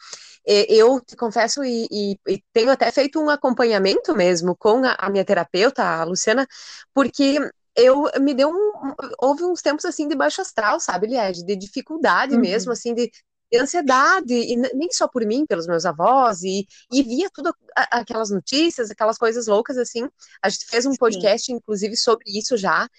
[0.46, 4.98] é, eu te confesso e, e, e, tenho até feito um acompanhamento mesmo com a,
[5.00, 6.46] a minha terapeuta, a Luciana,
[6.94, 7.40] porque
[7.78, 8.72] eu me deu um.
[9.20, 11.46] Houve uns tempos assim de baixo astral, sabe, Liege?
[11.46, 12.42] De dificuldade uhum.
[12.42, 13.10] mesmo, assim, de,
[13.52, 18.32] de, ansiedade, e nem só por mim, pelos meus avós, e, e via tudo aquelas
[18.32, 20.10] notícias, aquelas coisas loucas, assim.
[20.42, 21.54] A gente fez um podcast, Sim.
[21.54, 22.90] inclusive, sobre isso já.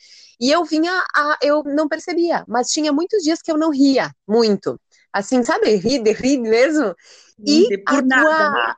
[0.41, 4.13] E eu vinha, a, eu não percebia, mas tinha muitos dias que eu não ria
[4.27, 4.81] muito.
[5.13, 6.95] Assim, sabe, rir de rir mesmo.
[7.45, 8.75] E a nada, tua, né?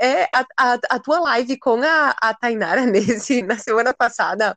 [0.00, 4.56] É, a, a, a, tua live com a, a Tainara nesse, na semana passada,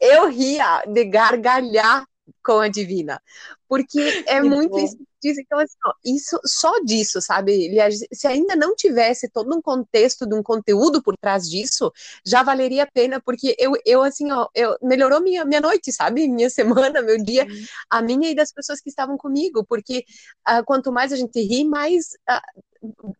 [0.00, 2.04] eu ria de gargalhar
[2.42, 3.20] com a Divina,
[3.68, 7.70] porque é muito isso então assim, ó, isso só disso, sabe?
[8.12, 11.92] Se ainda não tivesse todo um contexto de um conteúdo por trás disso,
[12.24, 16.28] já valeria a pena, porque eu, eu assim, ó, eu, melhorou minha, minha noite, sabe?
[16.34, 17.46] Minha semana, meu dia,
[17.88, 20.04] a minha e das pessoas que estavam comigo, porque
[20.48, 22.62] uh, quanto mais a gente ri, mais uh,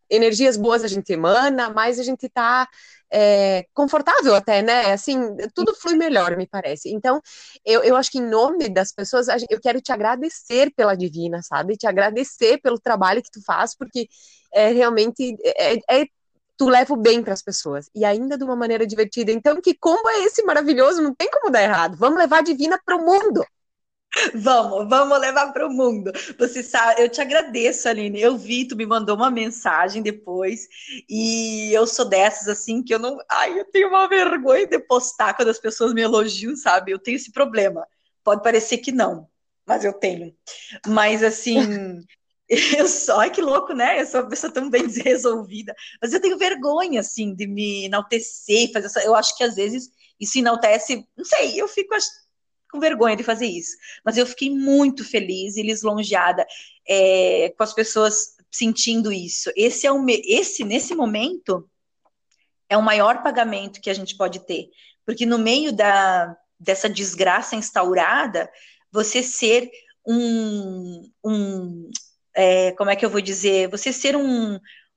[0.09, 2.67] energias boas a gente emana, mais a gente tá
[3.11, 4.91] é, confortável até, né?
[4.93, 5.19] Assim,
[5.53, 6.89] tudo flui melhor, me parece.
[6.89, 7.21] Então,
[7.65, 11.77] eu, eu acho que em nome das pessoas, eu quero te agradecer pela Divina, sabe?
[11.77, 14.07] Te agradecer pelo trabalho que tu faz, porque
[14.53, 16.05] é realmente é, é
[16.57, 19.31] tu leva o bem para as pessoas e ainda de uma maneira divertida.
[19.31, 21.01] Então, que combo é esse maravilhoso?
[21.01, 21.97] Não tem como dar errado.
[21.97, 23.45] Vamos levar a Divina para o mundo.
[24.33, 26.11] Vamos, vamos levar para o mundo.
[26.37, 28.21] Você sabe, eu te agradeço, Aline.
[28.21, 30.67] Eu vi, tu me mandou uma mensagem depois,
[31.09, 33.17] e eu sou dessas assim que eu não.
[33.29, 36.91] Ai, eu tenho uma vergonha de postar quando as pessoas me elogiam, sabe?
[36.91, 37.85] Eu tenho esse problema.
[38.23, 39.27] Pode parecer que não,
[39.67, 40.33] mas eu tenho.
[40.87, 42.01] Mas assim.
[42.77, 43.99] Eu só, ai que louco, né?
[43.99, 48.71] Eu sou uma pessoa tão bem resolvida, mas eu tenho vergonha, assim, de me enaltecer,
[48.71, 49.03] fazer essa.
[49.03, 51.95] Eu acho que às vezes isso enaltece, não sei, eu fico
[52.71, 53.75] com vergonha de fazer isso.
[54.03, 56.45] Mas eu fiquei muito feliz e lisonjeada
[56.87, 59.51] é, com as pessoas sentindo isso.
[59.55, 61.69] Esse é o esse nesse momento
[62.69, 64.69] é o maior pagamento que a gente pode ter,
[65.05, 68.49] porque no meio da dessa desgraça instaurada,
[68.91, 69.69] você ser
[70.07, 71.89] um, um
[72.33, 74.55] é, como é que eu vou dizer, você ser um,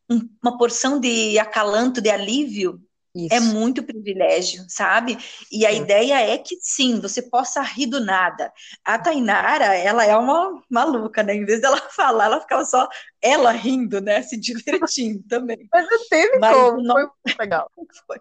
[0.09, 2.81] um, uma porção de acalanto, de alívio
[3.19, 3.35] Isso.
[3.35, 5.19] É muito privilégio, sabe?
[5.51, 8.53] E a ideia é que sim, você possa rir do nada.
[8.85, 11.35] A Tainara, ela é uma maluca, né?
[11.35, 12.89] Em vez dela falar, ela ficava só
[13.21, 14.23] ela rindo, né?
[14.23, 15.69] Se divertindo também.
[15.73, 17.71] Mas não teve Mas como, foi muito legal.
[18.07, 18.21] Foi.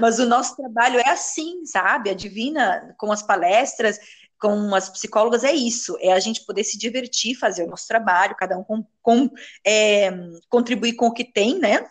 [0.00, 2.08] Mas o nosso trabalho é assim, sabe?
[2.08, 4.00] A Divina, com as palestras,
[4.40, 8.34] com as psicólogas, é isso: é a gente poder se divertir, fazer o nosso trabalho,
[8.34, 9.30] cada um com, com
[9.64, 10.10] é,
[10.48, 11.86] contribuir com o que tem, né?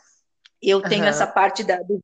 [0.60, 1.10] Eu tenho uhum.
[1.10, 2.02] essa parte da, do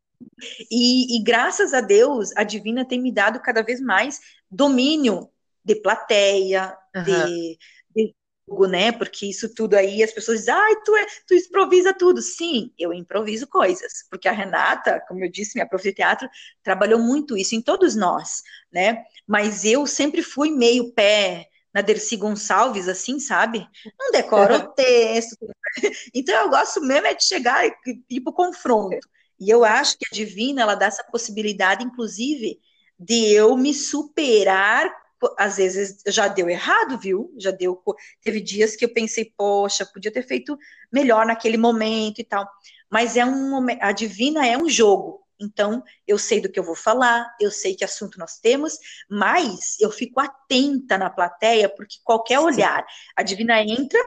[0.72, 5.30] e, e, graças a Deus, a Divina tem me dado cada vez mais domínio
[5.64, 7.04] de plateia, uhum.
[7.04, 7.58] de,
[7.96, 8.16] de
[8.48, 8.92] jogo, né?
[8.92, 12.22] Porque isso tudo aí, as pessoas dizem, ai, tu, é, tu improvisa tudo.
[12.22, 16.30] Sim, eu improviso coisas, porque a Renata, como eu disse, minha prof de teatro,
[16.62, 19.04] trabalhou muito isso em todos nós, né?
[19.28, 23.68] Mas eu sempre fui meio pé na Dercy Gonçalves, assim, sabe?
[24.00, 25.38] Não decora o texto.
[26.14, 27.74] Então eu gosto mesmo é de chegar e
[28.08, 29.10] ir para o confronto.
[29.44, 32.60] E eu acho que a Divina, ela dá essa possibilidade, inclusive,
[32.98, 34.90] de eu me superar.
[35.38, 37.34] Às vezes já deu errado, viu?
[37.38, 37.82] Já deu.
[38.22, 40.58] Teve dias que eu pensei, poxa, podia ter feito
[40.92, 42.50] melhor naquele momento e tal.
[42.90, 45.24] Mas é um a Divina é um jogo.
[45.40, 48.78] Então, eu sei do que eu vou falar, eu sei que assunto nós temos,
[49.10, 54.00] mas eu fico atenta na plateia, porque qualquer olhar, a divina entra,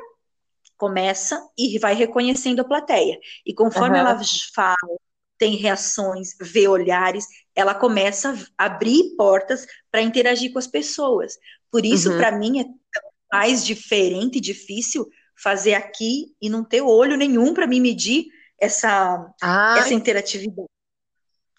[0.77, 3.19] começa e vai reconhecendo a plateia.
[3.45, 4.07] E conforme uhum.
[4.07, 4.21] ela
[4.55, 4.77] fala,
[5.39, 11.39] tem reações, vê olhares, ela começa a abrir portas para interagir com as pessoas.
[11.71, 12.19] Por isso, uhum.
[12.19, 12.65] para mim, é
[13.33, 18.27] mais diferente e difícil fazer aqui e não ter olho nenhum para me medir
[18.59, 19.27] essa,
[19.77, 20.69] essa interatividade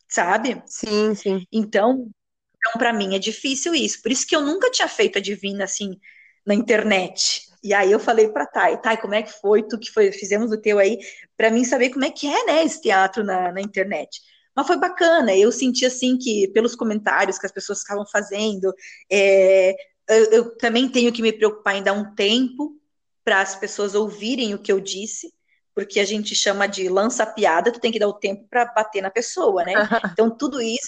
[0.08, 0.62] sabe?
[0.66, 1.46] Sim, sim.
[1.52, 2.10] Então,
[2.58, 4.02] então para mim é difícil isso.
[4.02, 6.00] Por isso que eu nunca tinha feito a divina assim
[6.46, 7.47] na internet.
[7.68, 9.62] E aí eu falei para Thay, Thay, como é que foi?
[9.62, 10.98] Tu que foi, fizemos o teu aí,
[11.36, 14.22] para mim saber como é que é, né, esse teatro na, na internet.
[14.56, 18.74] Mas foi bacana, eu senti assim que, pelos comentários que as pessoas estavam fazendo,
[19.12, 19.76] é,
[20.08, 22.74] eu, eu também tenho que me preocupar em dar um tempo
[23.22, 25.34] para as pessoas ouvirem o que eu disse,
[25.76, 29.12] porque a gente chama de lança-piada, tu tem que dar o tempo para bater na
[29.12, 29.74] pessoa, né?
[30.18, 30.88] Então, tudo isso,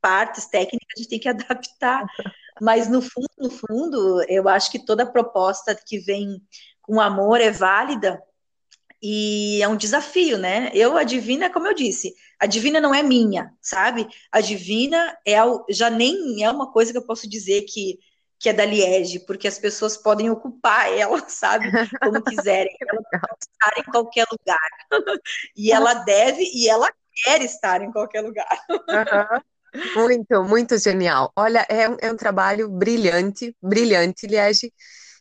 [0.00, 2.06] partes técnicas, a gente tem que adaptar.
[2.60, 6.40] Mas, no fundo, no fundo, eu acho que toda proposta que vem
[6.82, 8.22] com amor é válida
[9.02, 10.70] e é um desafio, né?
[10.72, 14.06] Eu, a divina, como eu disse, a divina não é minha, sabe?
[14.32, 15.36] A divina é
[15.70, 17.98] já nem é uma coisa que eu posso dizer que
[18.38, 21.70] que é da Liege, porque as pessoas podem ocupar ela, sabe,
[22.02, 22.76] como quiserem.
[22.86, 24.70] Ela pode estar em qualquer lugar.
[25.56, 26.92] E ela deve e ela
[27.24, 28.46] quer estar em qualquer lugar.
[28.70, 29.40] Uhum.
[29.94, 31.32] Muito, muito genial.
[31.36, 34.72] Olha, é, é, um trabalho brilhante, brilhante, Liege.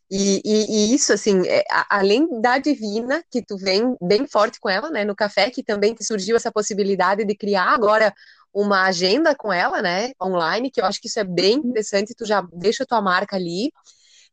[0.09, 4.69] E, e, e, isso, assim, é, além da divina, que tu vem bem forte com
[4.69, 8.13] ela, né, no café, que também surgiu essa possibilidade de criar agora
[8.53, 12.25] uma agenda com ela, né, online, que eu acho que isso é bem interessante, tu
[12.25, 13.71] já deixa tua marca ali.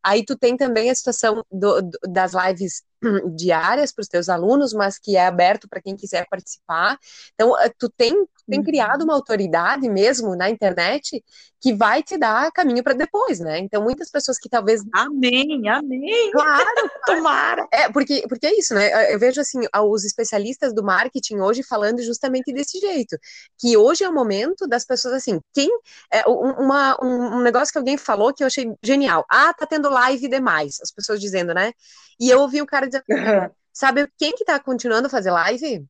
[0.04, 2.82] Aí tu tem também a situação do, do, das lives
[3.36, 6.98] diárias para os teus alunos, mas que é aberto para quem quiser participar.
[7.34, 8.64] Então, eh, tu tem, tem uhum.
[8.64, 11.22] criado uma autoridade mesmo na internet
[11.60, 13.58] que vai te dar caminho para depois, né?
[13.60, 14.82] Então, muitas pessoas que talvez.
[14.92, 16.30] Amém, amém.
[16.32, 17.68] Claro, tomara.
[17.72, 19.14] É, porque, porque é isso, né?
[19.14, 23.16] Eu vejo, assim, os especialistas do marketing hoje falando justamente desse jeito,
[23.60, 25.70] que hoje é o momento das pessoas, assim, quem.
[26.12, 29.24] É, uma, um, um negócio que alguém falou que eu achei genial.
[29.30, 31.72] Ah, tá tendo live demais, as pessoas dizendo, né?
[32.18, 33.50] E eu ouvi um cara dizendo, uhum.
[33.72, 35.86] sabe quem que tá continuando a fazer live?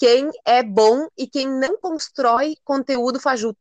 [0.00, 3.58] Quem é bom e quem não constrói conteúdo fajuto.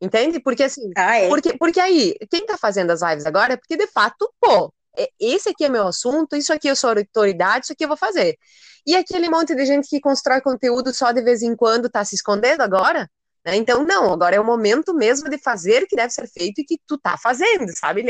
[0.00, 0.38] Entende?
[0.38, 1.28] Porque assim, ah, é?
[1.28, 5.08] porque, porque aí, quem tá fazendo as lives agora é porque de fato, pô, é,
[5.18, 8.38] esse aqui é meu assunto, isso aqui eu sou autoridade, isso aqui eu vou fazer.
[8.86, 12.14] E aquele monte de gente que constrói conteúdo só de vez em quando tá se
[12.14, 13.10] escondendo agora?
[13.44, 13.56] Né?
[13.56, 16.64] Então, não, agora é o momento mesmo de fazer o que deve ser feito e
[16.64, 18.04] que tu tá fazendo, sabe?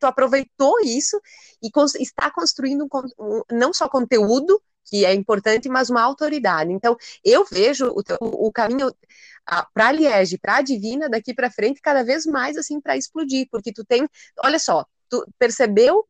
[0.00, 1.20] Tu aproveitou isso
[1.62, 1.70] e
[2.02, 6.72] está construindo um, um, não só conteúdo, que é importante, mas uma autoridade.
[6.72, 8.92] Então, eu vejo o, o caminho
[9.72, 13.46] para a Liege, para a Divina, daqui para frente, cada vez mais assim para explodir,
[13.50, 14.08] porque tu tem,
[14.42, 16.06] olha só, tu percebeu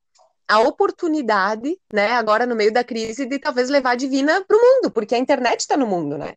[0.48, 4.60] a oportunidade, né, agora no meio da crise, de talvez levar a Divina para o
[4.60, 6.34] mundo, porque a internet está no mundo, né?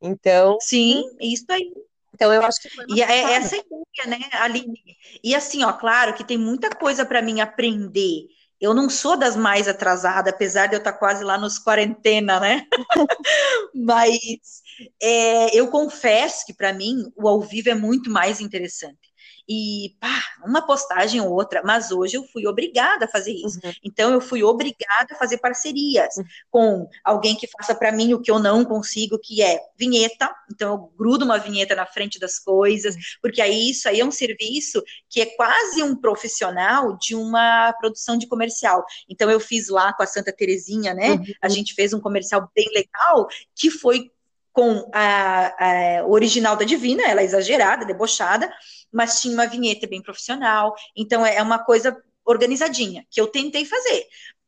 [0.00, 0.58] Então.
[0.60, 1.72] Sim, isso aí.
[2.14, 4.82] Então eu acho que E é essa ideia, né, Aline?
[5.22, 8.26] E assim, ó, claro que tem muita coisa para mim aprender.
[8.60, 12.66] Eu não sou das mais atrasadas, apesar de eu estar quase lá nos quarentena, né?
[13.74, 14.62] Mas
[15.02, 19.05] é, eu confesso que para mim o ao vivo é muito mais interessante
[19.48, 23.60] e pá, uma postagem ou outra, mas hoje eu fui obrigada a fazer isso.
[23.64, 23.72] Uhum.
[23.84, 26.24] Então eu fui obrigada a fazer parcerias uhum.
[26.50, 30.30] com alguém que faça para mim o que eu não consigo, que é vinheta.
[30.52, 33.00] Então eu grudo uma vinheta na frente das coisas, uhum.
[33.22, 38.16] porque aí isso aí é um serviço que é quase um profissional de uma produção
[38.16, 38.84] de comercial.
[39.08, 41.12] Então eu fiz lá com a Santa Terezinha, né?
[41.12, 41.24] Uhum.
[41.40, 44.10] A gente fez um comercial bem legal que foi
[44.56, 48.50] com a, a, original da Divina, ela é exagerada, debochada,
[48.90, 50.74] mas tinha uma vinheta bem profissional.
[50.96, 54.06] Então é uma coisa organizadinha que eu tentei fazer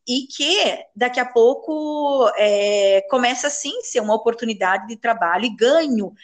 [0.08, 6.14] e que daqui a pouco é, começa sim ser uma oportunidade de trabalho e ganho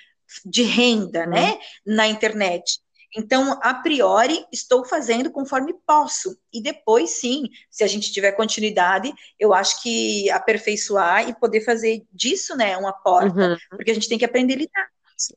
[0.47, 1.94] de renda, né, uhum.
[1.94, 2.81] na internet.
[3.16, 6.37] Então, a priori, estou fazendo conforme posso.
[6.53, 12.03] E depois, sim, se a gente tiver continuidade, eu acho que aperfeiçoar e poder fazer
[12.12, 13.57] disso, né, uma porta, uhum.
[13.70, 14.88] porque a gente tem que aprender a lidar.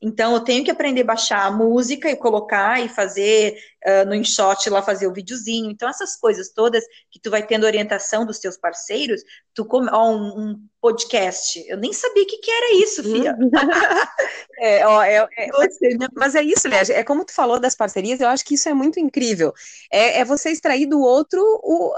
[0.02, 4.14] Então, eu tenho que aprender a baixar a música e colocar e fazer uh, no
[4.14, 5.70] InShot lá, fazer o videozinho.
[5.70, 9.22] Então, essas coisas todas que tu vai tendo orientação dos teus parceiros,
[9.54, 11.64] tu come, ó, um, um podcast.
[11.68, 13.36] Eu nem sabia o que, que era isso, filha.
[14.60, 15.78] é, ó, é, é, mas,
[16.14, 16.80] mas, é isso, né?
[16.90, 19.52] É como tu falou das parcerias, eu acho que isso é muito incrível.
[19.92, 21.92] É, é você extrair do outro, o,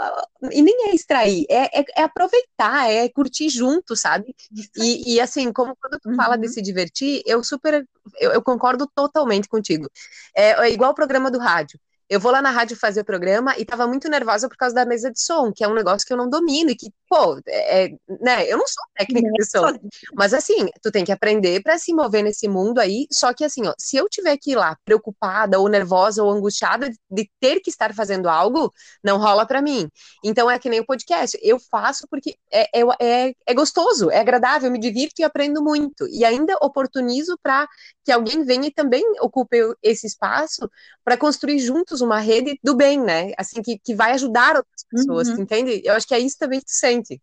[0.51, 4.35] e nem é extrair, é, é, é aproveitar, é curtir junto, sabe?
[4.77, 6.16] E, e, assim, como quando tu uhum.
[6.16, 7.80] fala de se divertir, eu super,
[8.19, 9.88] eu, eu concordo totalmente contigo.
[10.35, 11.79] É, é igual o programa do rádio.
[12.11, 14.85] Eu vou lá na rádio fazer o programa e tava muito nervosa por causa da
[14.85, 17.85] mesa de som, que é um negócio que eu não domino e que, pô, é,
[17.85, 19.79] é né, eu não sou técnica de som.
[20.12, 23.07] Mas assim, tu tem que aprender para se mover nesse mundo aí.
[23.12, 26.90] Só que assim, ó, se eu tiver que ir lá preocupada ou nervosa ou angustiada
[27.09, 28.73] de ter que estar fazendo algo,
[29.05, 29.88] não rola para mim.
[30.25, 31.38] Então é que nem o podcast.
[31.40, 35.62] Eu faço porque é, é, é, é gostoso, é agradável, eu me divirto e aprendo
[35.62, 36.09] muito.
[36.09, 37.68] E ainda oportunizo para
[38.05, 40.68] que alguém venha e também ocupe esse espaço
[41.05, 43.33] para construir juntos uma rede do bem, né?
[43.37, 45.43] Assim, que, que vai ajudar outras pessoas, uhum.
[45.43, 45.83] entende?
[45.85, 47.21] Eu acho que é isso também que tu sente.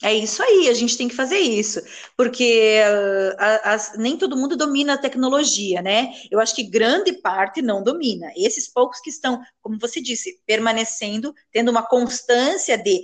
[0.00, 1.82] É isso aí, a gente tem que fazer isso,
[2.16, 6.12] porque uh, nem todo mundo domina a tecnologia, né?
[6.30, 8.30] Eu acho que grande parte não domina.
[8.36, 13.02] Esses poucos que estão, como você disse, permanecendo, tendo uma constância de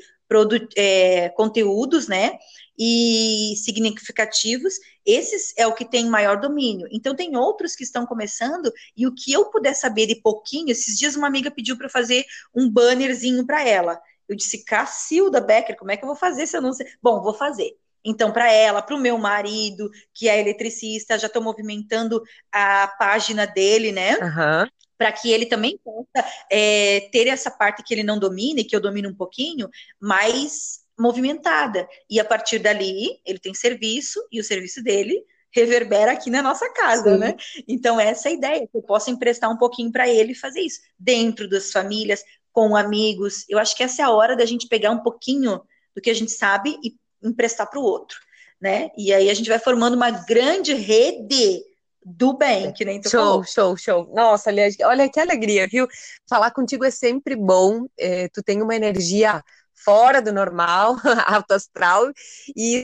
[0.76, 2.38] é, conteúdos, né?
[2.78, 4.74] E significativos,
[5.06, 6.88] esses é o que tem maior domínio.
[6.90, 10.98] Então, tem outros que estão começando, e o que eu puder saber de pouquinho, esses
[10.98, 14.00] dias uma amiga pediu para fazer um bannerzinho para ela.
[14.28, 16.86] Eu disse, Cacilda Becker, como é que eu vou fazer se eu não sei?
[17.02, 17.76] Bom, vou fazer.
[18.04, 23.46] Então, para ela, para o meu marido, que é eletricista, já estou movimentando a página
[23.46, 24.16] dele, né?
[24.18, 28.64] Uhum para que ele também possa é, ter essa parte que ele não domina e
[28.64, 29.68] que eu domino um pouquinho,
[30.00, 31.88] mais movimentada.
[32.08, 36.68] E a partir dali, ele tem serviço e o serviço dele reverbera aqui na nossa
[36.72, 37.18] casa, Sim.
[37.18, 37.36] né?
[37.68, 40.80] Então, essa é a ideia, que eu possa emprestar um pouquinho para ele fazer isso,
[40.98, 43.44] dentro das famílias, com amigos.
[43.48, 45.60] Eu acho que essa é a hora da gente pegar um pouquinho
[45.94, 48.18] do que a gente sabe e emprestar para o outro,
[48.60, 48.90] né?
[48.98, 51.62] E aí a gente vai formando uma grande rede
[52.04, 53.44] do bem, que nem tu show, falou.
[53.44, 55.88] Show, show, Nossa, aliás, olha que alegria, viu?
[56.28, 57.86] Falar contigo é sempre bom.
[57.98, 59.42] É, tu tem uma energia
[59.84, 62.10] fora do normal, alto astral,
[62.56, 62.82] e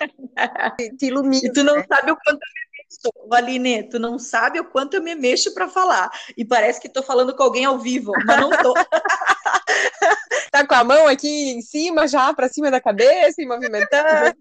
[0.98, 1.46] te ilumina.
[1.46, 1.84] E tu não né?
[1.88, 5.54] sabe o quanto eu me mexo, Aline, tu não sabe o quanto eu me mexo
[5.54, 6.10] para falar.
[6.36, 8.74] E parece que estou falando com alguém ao vivo, mas não tô.
[10.50, 14.36] tá com a mão aqui em cima, já para cima da cabeça e movimentando.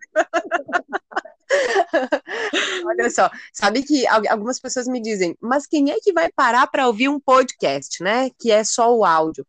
[2.85, 6.87] Olha só, sabe que algumas pessoas me dizem, mas quem é que vai parar para
[6.87, 8.29] ouvir um podcast, né?
[8.39, 9.45] Que é só o áudio.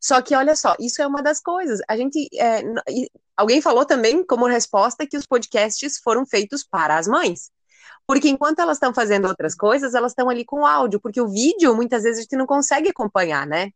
[0.00, 1.80] Só que olha só, isso é uma das coisas.
[1.88, 2.62] A gente, é,
[3.36, 7.50] alguém falou também como resposta que os podcasts foram feitos para as mães.
[8.06, 11.74] Porque enquanto elas estão fazendo outras coisas, elas estão ali com áudio, porque o vídeo
[11.74, 13.70] muitas vezes a gente não consegue acompanhar, né?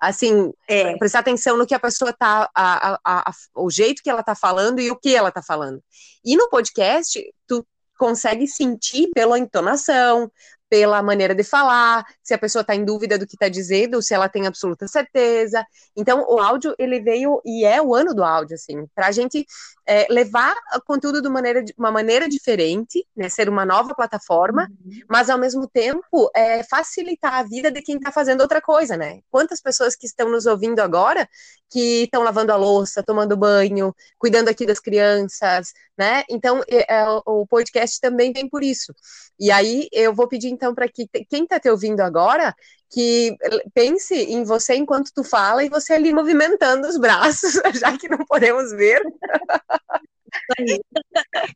[0.00, 4.08] assim, é, prestar atenção no que a pessoa tá, a, a, a, o jeito que
[4.08, 5.82] ela tá falando e o que ela tá falando.
[6.24, 7.66] E no podcast, tu
[7.98, 10.30] consegue sentir pela entonação,
[10.68, 14.14] pela maneira de falar, se a pessoa está em dúvida do que está dizendo, se
[14.14, 15.64] ela tem absoluta certeza.
[15.96, 19.46] Então, o áudio, ele veio, e é o ano do áudio, assim, para a gente
[19.88, 24.68] é, levar o conteúdo de, maneira, de uma maneira diferente, né, ser uma nova plataforma,
[24.84, 25.00] uhum.
[25.08, 29.20] mas, ao mesmo tempo, é, facilitar a vida de quem está fazendo outra coisa, né?
[29.30, 31.26] Quantas pessoas que estão nos ouvindo agora,
[31.70, 36.22] que estão lavando a louça, tomando banho, cuidando aqui das crianças, né?
[36.28, 36.86] Então, é,
[37.24, 38.94] o podcast também vem por isso.
[39.40, 42.54] E aí, eu vou pedir, então, para que quem está te ouvindo agora,
[42.90, 43.36] que
[43.74, 48.24] pense em você enquanto tu fala e você ali movimentando os braços, já que não
[48.26, 49.02] podemos ver.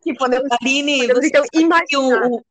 [0.02, 2.28] que podemos, Aline, podemos, então, imaginar.
[2.28, 2.44] O,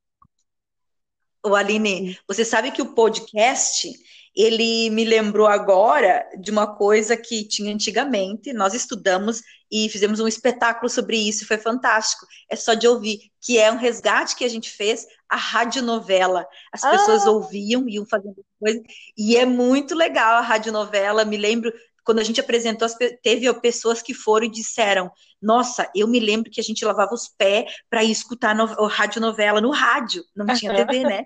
[1.46, 3.88] o, Aline, você sabe que o podcast
[4.36, 8.54] ele me lembrou agora de uma coisa que tinha antigamente.
[8.54, 9.42] Nós estudamos
[9.72, 12.26] e fizemos um espetáculo sobre isso, foi fantástico.
[12.50, 16.46] É só de ouvir, que é um resgate que a gente fez, a radionovela.
[16.74, 17.32] As pessoas ah.
[17.32, 18.82] ouviam, iam fazendo coisas,
[19.18, 21.24] e é muito legal a radionovela.
[21.24, 21.72] Me lembro
[22.04, 22.88] quando a gente apresentou,
[23.22, 25.10] teve pessoas que foram e disseram:
[25.42, 29.62] Nossa, eu me lembro que a gente lavava os pés para ir escutar a radionovela
[29.62, 31.26] no rádio, não tinha TV, né?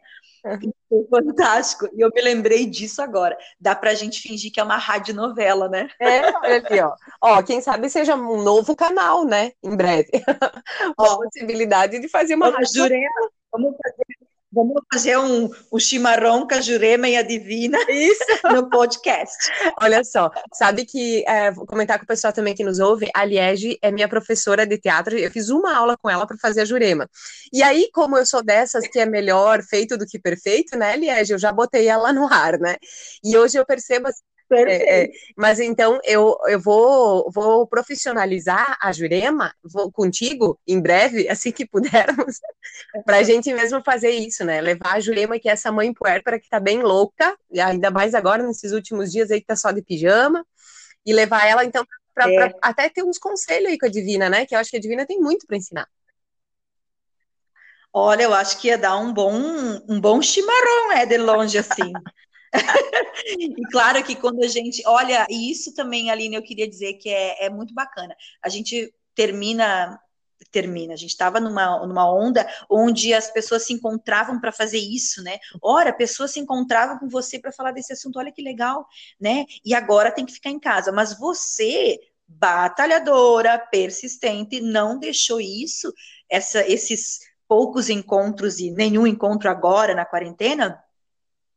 [0.87, 1.89] Foi fantástico.
[1.93, 3.37] E eu me lembrei disso agora.
[3.59, 5.89] Dá pra gente fingir que é uma radionovela, né?
[5.99, 6.93] É, olha aqui, ó.
[7.21, 9.51] Ó, quem sabe seja um novo canal, né?
[9.63, 10.09] Em breve.
[10.97, 13.29] Ó, a possibilidade de fazer uma radionovela.
[13.51, 14.24] Vamos fazer
[14.55, 18.23] Vamos fazer um, um chimarrão com a Jurema e a Divina Isso.
[18.53, 19.51] no podcast.
[19.81, 23.25] Olha só, sabe que, é, vou comentar com o pessoal também que nos ouve, a
[23.25, 26.65] Liege é minha professora de teatro, eu fiz uma aula com ela para fazer a
[26.65, 27.09] Jurema.
[27.51, 31.33] E aí, como eu sou dessas que é melhor feito do que perfeito, né, Liege,
[31.33, 32.77] eu já botei ela no ar, né?
[33.21, 38.91] E hoje eu percebo assim, é, é, mas então eu, eu vou, vou profissionalizar a
[38.91, 42.39] Jurema vou, contigo em breve, assim que pudermos,
[43.05, 44.61] para a gente mesmo fazer isso, né?
[44.61, 48.43] Levar a Jurema, que é essa mãe puérpera que tá bem louca, ainda mais agora
[48.43, 50.45] nesses últimos dias aí que tá só de pijama,
[51.05, 52.53] e levar ela então para é.
[52.61, 54.45] até ter uns conselhos aí com a Divina, né?
[54.45, 55.87] Que eu acho que a Divina tem muito para ensinar.
[57.91, 59.33] Olha, eu acho que ia dar um bom,
[59.87, 61.93] um bom chimarrão, é, de longe assim.
[63.37, 67.09] e claro que quando a gente olha, e isso também, Aline, eu queria dizer que
[67.09, 68.15] é, é muito bacana.
[68.43, 69.99] A gente termina
[70.51, 70.93] termina.
[70.93, 75.37] A gente estava numa, numa onda onde as pessoas se encontravam para fazer isso, né?
[75.61, 78.85] Ora, pessoas se encontravam com você para falar desse assunto, olha que legal,
[79.19, 79.45] né?
[79.65, 80.91] E agora tem que ficar em casa.
[80.91, 85.93] Mas você, batalhadora, persistente, não deixou isso,
[86.29, 90.81] essa, esses poucos encontros e nenhum encontro agora na quarentena,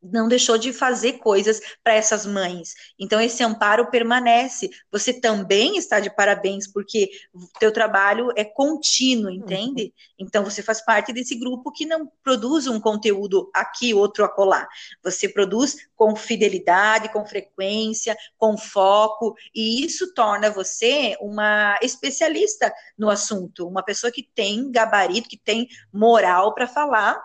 [0.01, 2.73] não deixou de fazer coisas para essas mães.
[2.97, 4.69] Então esse amparo permanece.
[4.91, 9.83] Você também está de parabéns porque o teu trabalho é contínuo, entende?
[9.83, 9.91] Uhum.
[10.19, 14.67] Então você faz parte desse grupo que não produz um conteúdo aqui, outro acolá.
[15.03, 23.09] Você produz com fidelidade, com frequência, com foco, e isso torna você uma especialista no
[23.09, 27.21] assunto, uma pessoa que tem gabarito, que tem moral para falar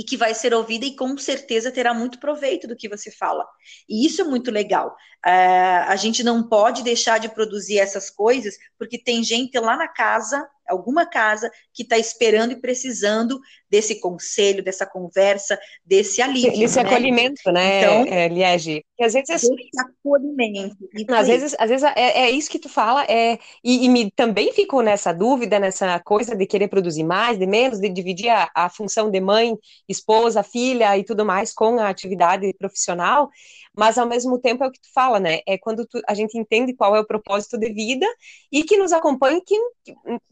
[0.00, 3.46] e que vai ser ouvida e com certeza terá muito proveito do que você fala.
[3.86, 4.96] E isso é muito legal.
[5.26, 9.86] Uh, a gente não pode deixar de produzir essas coisas porque tem gente lá na
[9.86, 16.58] casa alguma casa que está esperando e precisando desse conselho, dessa conversa, desse alívio.
[16.58, 16.88] Desse né?
[16.88, 18.84] acolhimento, né, então, é, Liege?
[18.90, 19.30] Porque às vezes.
[19.30, 20.76] Esse acolhimento.
[21.08, 24.52] Às vezes, às vezes é, é, isso que tu fala, é, e, e, me também
[24.52, 28.68] fico nessa dúvida, nessa coisa de querer produzir mais, de menos, de dividir a, a
[28.68, 29.56] função de mãe,
[29.88, 33.30] esposa, filha e tudo mais com a atividade profissional
[33.76, 35.40] mas ao mesmo tempo é o que tu fala, né?
[35.46, 38.06] É quando tu, a gente entende qual é o propósito de vida
[38.50, 39.60] e que nos acompanhe quem,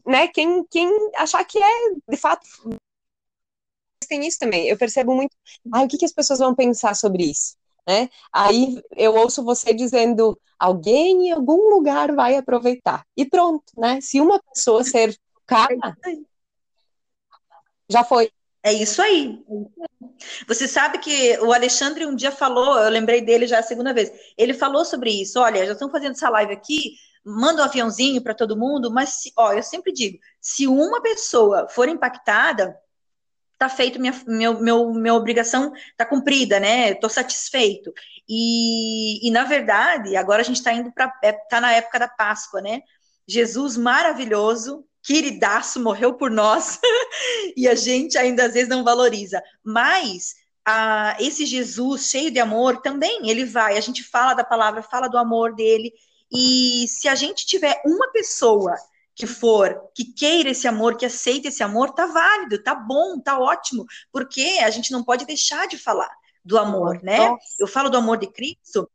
[0.05, 2.45] né, quem, quem achar que é, de fato,
[4.07, 4.67] tem isso também.
[4.67, 5.35] Eu percebo muito,
[5.71, 7.55] ah, o que, que as pessoas vão pensar sobre isso?
[7.87, 8.09] Né?
[8.31, 13.05] Aí eu ouço você dizendo, alguém em algum lugar vai aproveitar.
[13.15, 13.99] E pronto, né?
[14.01, 15.75] Se uma pessoa ser cara,
[17.89, 18.31] já foi.
[18.61, 19.43] É isso aí.
[20.47, 24.11] Você sabe que o Alexandre um dia falou, eu lembrei dele já a segunda vez.
[24.37, 25.39] Ele falou sobre isso.
[25.39, 29.33] Olha, já estão fazendo essa live aqui, manda um aviãozinho para todo mundo, mas se,
[29.37, 32.77] ó, eu sempre digo, se uma pessoa for impactada,
[33.57, 36.93] tá feito minha, meu, meu, minha obrigação tá cumprida, né?
[36.95, 37.93] Tô satisfeito.
[38.27, 42.07] E, e na verdade, agora a gente está indo para é, tá na época da
[42.07, 42.81] Páscoa, né?
[43.29, 46.79] Jesus maravilhoso, queridaço, morreu por nós,
[47.55, 49.39] e a gente ainda às vezes não valoriza.
[49.63, 50.33] Mas
[50.65, 55.07] a, esse Jesus cheio de amor também, ele vai, a gente fala da palavra, fala
[55.07, 55.93] do amor dele,
[56.31, 58.75] e se a gente tiver uma pessoa
[59.15, 63.37] que for, que queira esse amor, que aceite esse amor, tá válido, tá bom, tá
[63.37, 66.09] ótimo, porque a gente não pode deixar de falar
[66.43, 67.35] do amor, né?
[67.59, 68.89] Eu falo do amor de Cristo,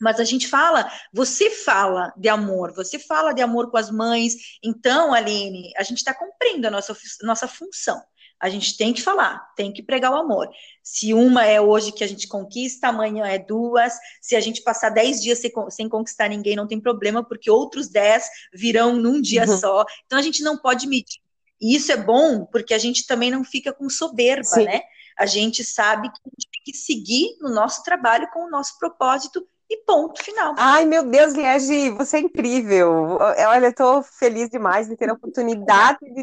[0.00, 4.34] mas a gente fala, você fala de amor, você fala de amor com as mães.
[4.62, 8.02] Então, Aline, a gente está cumprindo a nossa, nossa função.
[8.38, 10.50] A gente tem que falar, tem que pregar o amor.
[10.82, 13.94] Se uma é hoje que a gente conquista, amanhã é duas.
[14.20, 17.88] Se a gente passar dez dias sem, sem conquistar ninguém, não tem problema, porque outros
[17.88, 19.58] dez virão num dia uhum.
[19.58, 19.84] só.
[20.04, 21.20] Então a gente não pode medir.
[21.58, 24.64] E isso é bom, porque a gente também não fica com soberba, Sim.
[24.64, 24.82] né?
[25.18, 28.78] A gente sabe que a gente tem que seguir no nosso trabalho com o nosso
[28.78, 30.54] propósito e ponto final.
[30.56, 33.18] Ai, meu Deus, Liege, você é incrível.
[33.20, 36.22] Olha, eu tô feliz demais de ter a oportunidade de.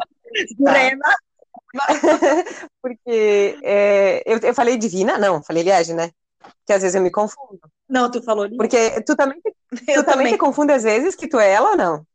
[0.59, 1.15] Lorena.
[2.81, 5.17] Porque é, eu, eu falei divina?
[5.17, 6.11] Não, falei Liege, né?
[6.65, 7.59] Que às vezes eu me confundo.
[7.89, 11.39] Não, tu falou Porque tu também, tu também, também te confunde às vezes que tu
[11.39, 12.05] é ela ou não?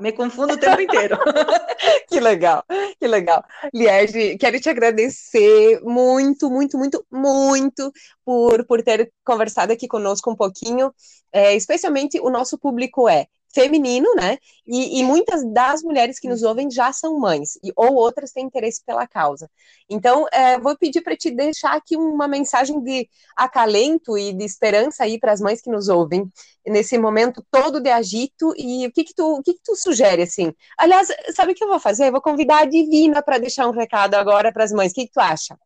[0.00, 1.18] Me confundo o tempo inteiro.
[2.08, 2.64] que legal,
[2.98, 3.44] que legal.
[3.72, 7.92] Liege, quero te agradecer muito, muito, muito, muito
[8.24, 10.92] por, por ter conversado aqui conosco um pouquinho.
[11.32, 14.38] É, especialmente o nosso público é feminino, né?
[14.66, 18.44] E, e, muitas das mulheres que nos ouvem já são mães, e, ou outras têm
[18.44, 19.50] interesse pela causa.
[19.88, 25.04] Então, é, vou pedir para te deixar aqui uma mensagem de acalento e de esperança
[25.04, 26.30] aí para as mães que nos ouvem
[26.66, 28.54] nesse momento todo de agito.
[28.56, 30.54] E o que que tu, o que que tu sugere assim?
[30.78, 32.08] Aliás, sabe o que eu vou fazer?
[32.08, 34.92] Eu vou convidar a Divina para deixar um recado agora para as mães.
[34.92, 35.58] O que que tu acha?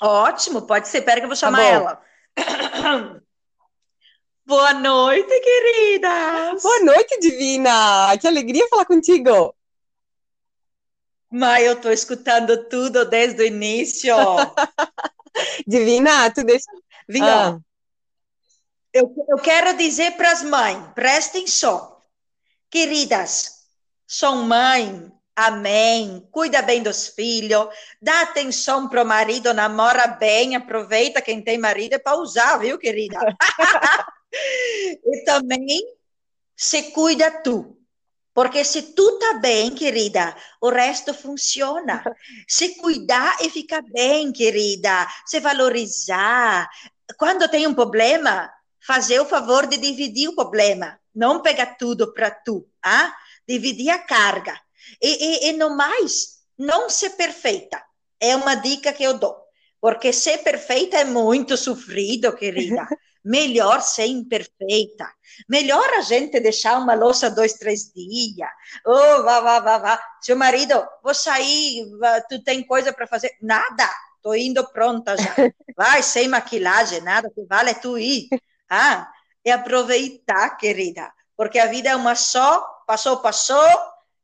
[0.00, 1.02] Ótimo, pode ser.
[1.02, 3.18] Pera que eu vou chamar tá ela.
[4.48, 6.62] Boa noite, queridas!
[6.62, 8.16] Boa noite, Divina!
[8.16, 9.54] Que alegria falar contigo!
[11.30, 14.16] Mas eu tô escutando tudo desde o início.
[15.68, 16.64] Divina, tu deixa.
[17.06, 17.58] Vinha.
[17.58, 17.58] Ah.
[18.90, 22.00] Eu, eu quero dizer para as mães, prestem só.
[22.70, 23.66] Queridas,
[24.06, 27.68] são mãe, amém, cuida bem dos filhos,
[28.00, 33.18] dá atenção pro marido, namora bem, aproveita quem tem marido é para usar, viu, querida?
[34.32, 35.80] e também
[36.56, 37.76] se cuida tu.
[38.34, 42.04] Porque se tu tá bem, querida, o resto funciona.
[42.46, 46.68] Se cuidar e ficar bem, querida, se valorizar.
[47.16, 48.48] Quando tem um problema,
[48.86, 51.00] fazer o favor de dividir o problema.
[51.12, 53.12] Não pegar tudo para tu, ah?
[53.46, 54.60] dividir a carga.
[55.02, 57.82] E, e, e no mais, não ser perfeita.
[58.20, 59.36] É uma dica que eu dou.
[59.80, 62.86] Porque ser perfeita é muito sofrido, querida.
[63.28, 65.06] Melhor ser imperfeita.
[65.46, 68.48] Melhor a gente deixar uma louça dois, três dias.
[68.86, 70.02] Oh, vá, vá, vá, vá.
[70.22, 71.86] Seu marido, vou sair,
[72.30, 73.36] tu tem coisa para fazer?
[73.42, 73.86] Nada.
[74.22, 75.34] Tô indo pronta já.
[75.76, 77.30] Vai, sem maquilagem, nada.
[77.30, 78.28] que vale é tu ir.
[78.68, 79.08] Ah,
[79.44, 81.12] é aproveitar, querida.
[81.36, 83.68] Porque a vida é uma só, passou, passou,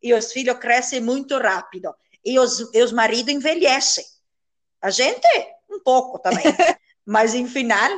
[0.03, 1.95] e os filhos crescem muito rápido.
[2.25, 4.05] E os, e os maridos envelhecem.
[4.81, 5.29] A gente,
[5.71, 6.43] um pouco também.
[7.07, 7.91] Mas, em final,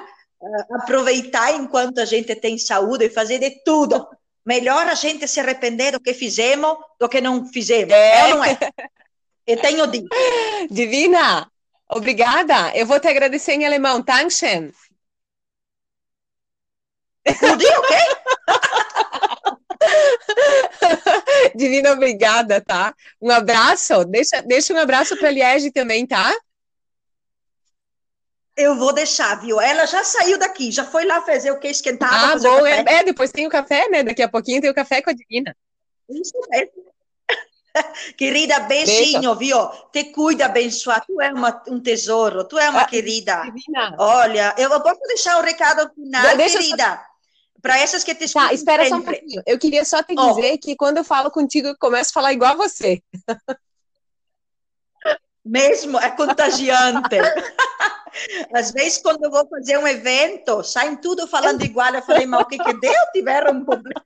[0.72, 4.06] aproveitar enquanto a gente tem saúde e fazer de tudo.
[4.44, 7.92] Melhor a gente se arrepender do que fizemos do que não fizemos.
[7.92, 8.58] É, é não é?
[9.46, 10.08] Eu tenho dito.
[10.70, 11.50] Divina,
[11.88, 12.76] obrigada.
[12.76, 14.00] Eu vou te agradecer em alemão.
[14.02, 14.72] Dankeschön.
[17.24, 17.96] Tudo ok?
[21.56, 22.94] Divina, obrigada, tá?
[23.20, 24.04] Um abraço.
[24.04, 26.32] Deixa, deixa um abraço para a Liege também, tá?
[28.56, 29.60] Eu vou deixar, viu?
[29.60, 32.32] Ela já saiu daqui, já foi lá fazer o que esquentar.
[32.32, 34.02] Ah, bom, é, é, depois tem o café, né?
[34.02, 35.54] Daqui a pouquinho tem o café com a Divina.
[36.08, 36.86] Isso mesmo.
[38.16, 39.58] Querida, beijinho, Beijo.
[39.58, 39.90] viu?
[39.92, 41.04] Te cuida, abençoar.
[41.04, 43.42] Tu é uma, um tesouro, tu é uma ah, querida.
[43.42, 43.94] Divina.
[43.98, 47.04] Olha, eu posso deixar o um recado final, querida.
[47.60, 48.48] Para essas que te escutam.
[48.48, 48.96] Tá, espera sempre.
[48.96, 49.42] só um pouquinho.
[49.44, 50.58] Eu queria só te dizer oh.
[50.58, 53.02] que quando eu falo contigo, eu começo a falar igual a você.
[55.44, 57.16] Mesmo, é contagiante.
[58.54, 61.94] Às vezes, quando eu vou fazer um evento, saem tudo falando igual.
[61.94, 62.94] Eu falei, mas o que que deu?
[63.12, 64.02] Tiveram um problema.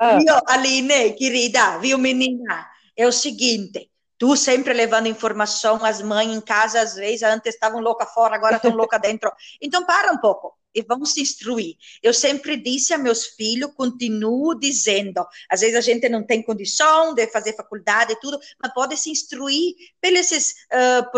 [0.00, 0.18] Ah.
[0.18, 2.68] Viu, Aline, querida, viu, menina?
[2.96, 7.80] É o seguinte, tu sempre levando informação, as mães em casa, às vezes, antes estavam
[7.80, 9.32] louca fora, agora estão louca dentro.
[9.60, 11.76] Então, para um pouco e vão se instruir.
[12.02, 17.14] Eu sempre disse a meus filhos, continuo dizendo, às vezes a gente não tem condição
[17.14, 21.10] de fazer faculdade e tudo, mas pode se instruir pelos uh,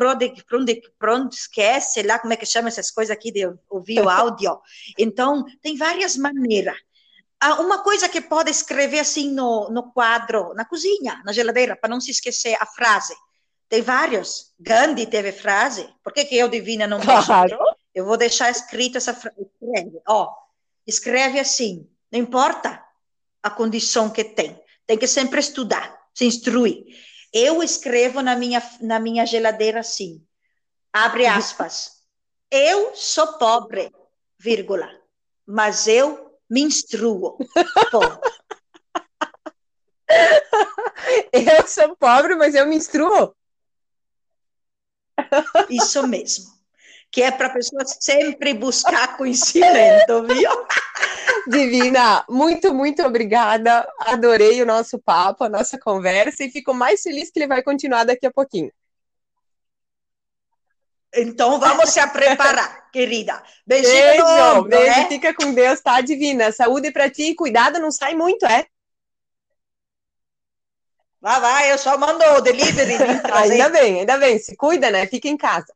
[0.99, 4.61] podcast, sei lá como é que chama essas coisas aqui de ouvir o áudio.
[4.99, 6.77] Então, tem várias maneiras.
[7.41, 11.91] Ah, uma coisa que pode escrever assim no, no quadro, na cozinha, na geladeira, para
[11.91, 13.15] não se esquecer a frase.
[13.69, 14.53] Tem vários.
[14.59, 15.89] Gandhi teve frase.
[16.03, 17.27] Por que, que eu, divina, não posso?
[17.27, 17.59] Claro.
[17.97, 19.41] Eu vou deixar escrito essa frase.
[19.41, 20.31] Escreve, ó.
[20.87, 21.89] Escreve assim.
[22.13, 22.85] Não importa
[23.43, 24.63] a condição que tem.
[24.87, 26.85] Tem que sempre estudar, se instruir.
[27.33, 30.23] Eu escrevo na minha, na minha geladeira assim.
[30.93, 31.31] Abre uhum.
[31.31, 32.03] aspas.
[32.51, 33.91] Eu sou pobre,
[34.39, 34.91] vírgula.
[35.47, 37.39] Mas eu me instruo.
[41.33, 43.35] eu sou pobre, mas eu me instruo.
[45.71, 46.56] Isso mesmo
[47.11, 50.51] que é para a pessoa sempre buscar conhecimento, viu?
[51.49, 53.89] Divina, muito, muito obrigada.
[54.01, 58.05] Adorei o nosso papo, a nossa conversa e fico mais feliz que ele vai continuar
[58.05, 58.71] daqui a pouquinho.
[61.15, 63.43] Então vamos se preparar, querida.
[63.67, 65.01] Beijinho, beijo, beijo.
[65.01, 65.09] Né?
[65.09, 66.53] Fica com Deus, tá, Divina?
[66.53, 68.67] Saúde para ti, cuidado, não sai muito, é?
[71.21, 72.95] Vai, vai, eu só mando o delivery.
[73.33, 74.39] ainda bem, ainda bem.
[74.39, 75.07] Se cuida, né?
[75.07, 75.75] Fica em casa.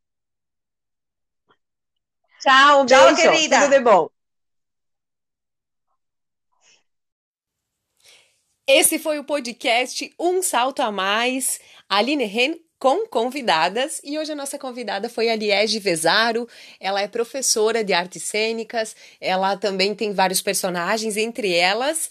[2.41, 3.31] Tchau, um Tchau, beijo.
[3.31, 3.61] querida.
[3.61, 4.11] Tudo de bom.
[8.67, 11.61] Esse foi o podcast Um Salto a Mais.
[11.89, 16.49] Aline Ren com convidadas e hoje a nossa convidada foi a Liege Vesaro.
[16.79, 22.11] Ela é professora de artes cênicas, ela também tem vários personagens, entre elas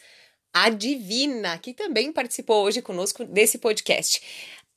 [0.54, 4.22] a Divina, que também participou hoje conosco desse podcast.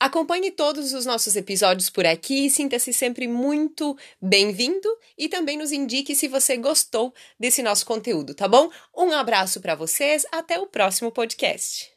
[0.03, 6.17] Acompanhe todos os nossos episódios por aqui, sinta-se sempre muito bem-vindo e também nos indique
[6.17, 8.69] se você gostou desse nosso conteúdo, tá bom?
[8.93, 11.92] Um abraço para vocês, até o próximo podcast.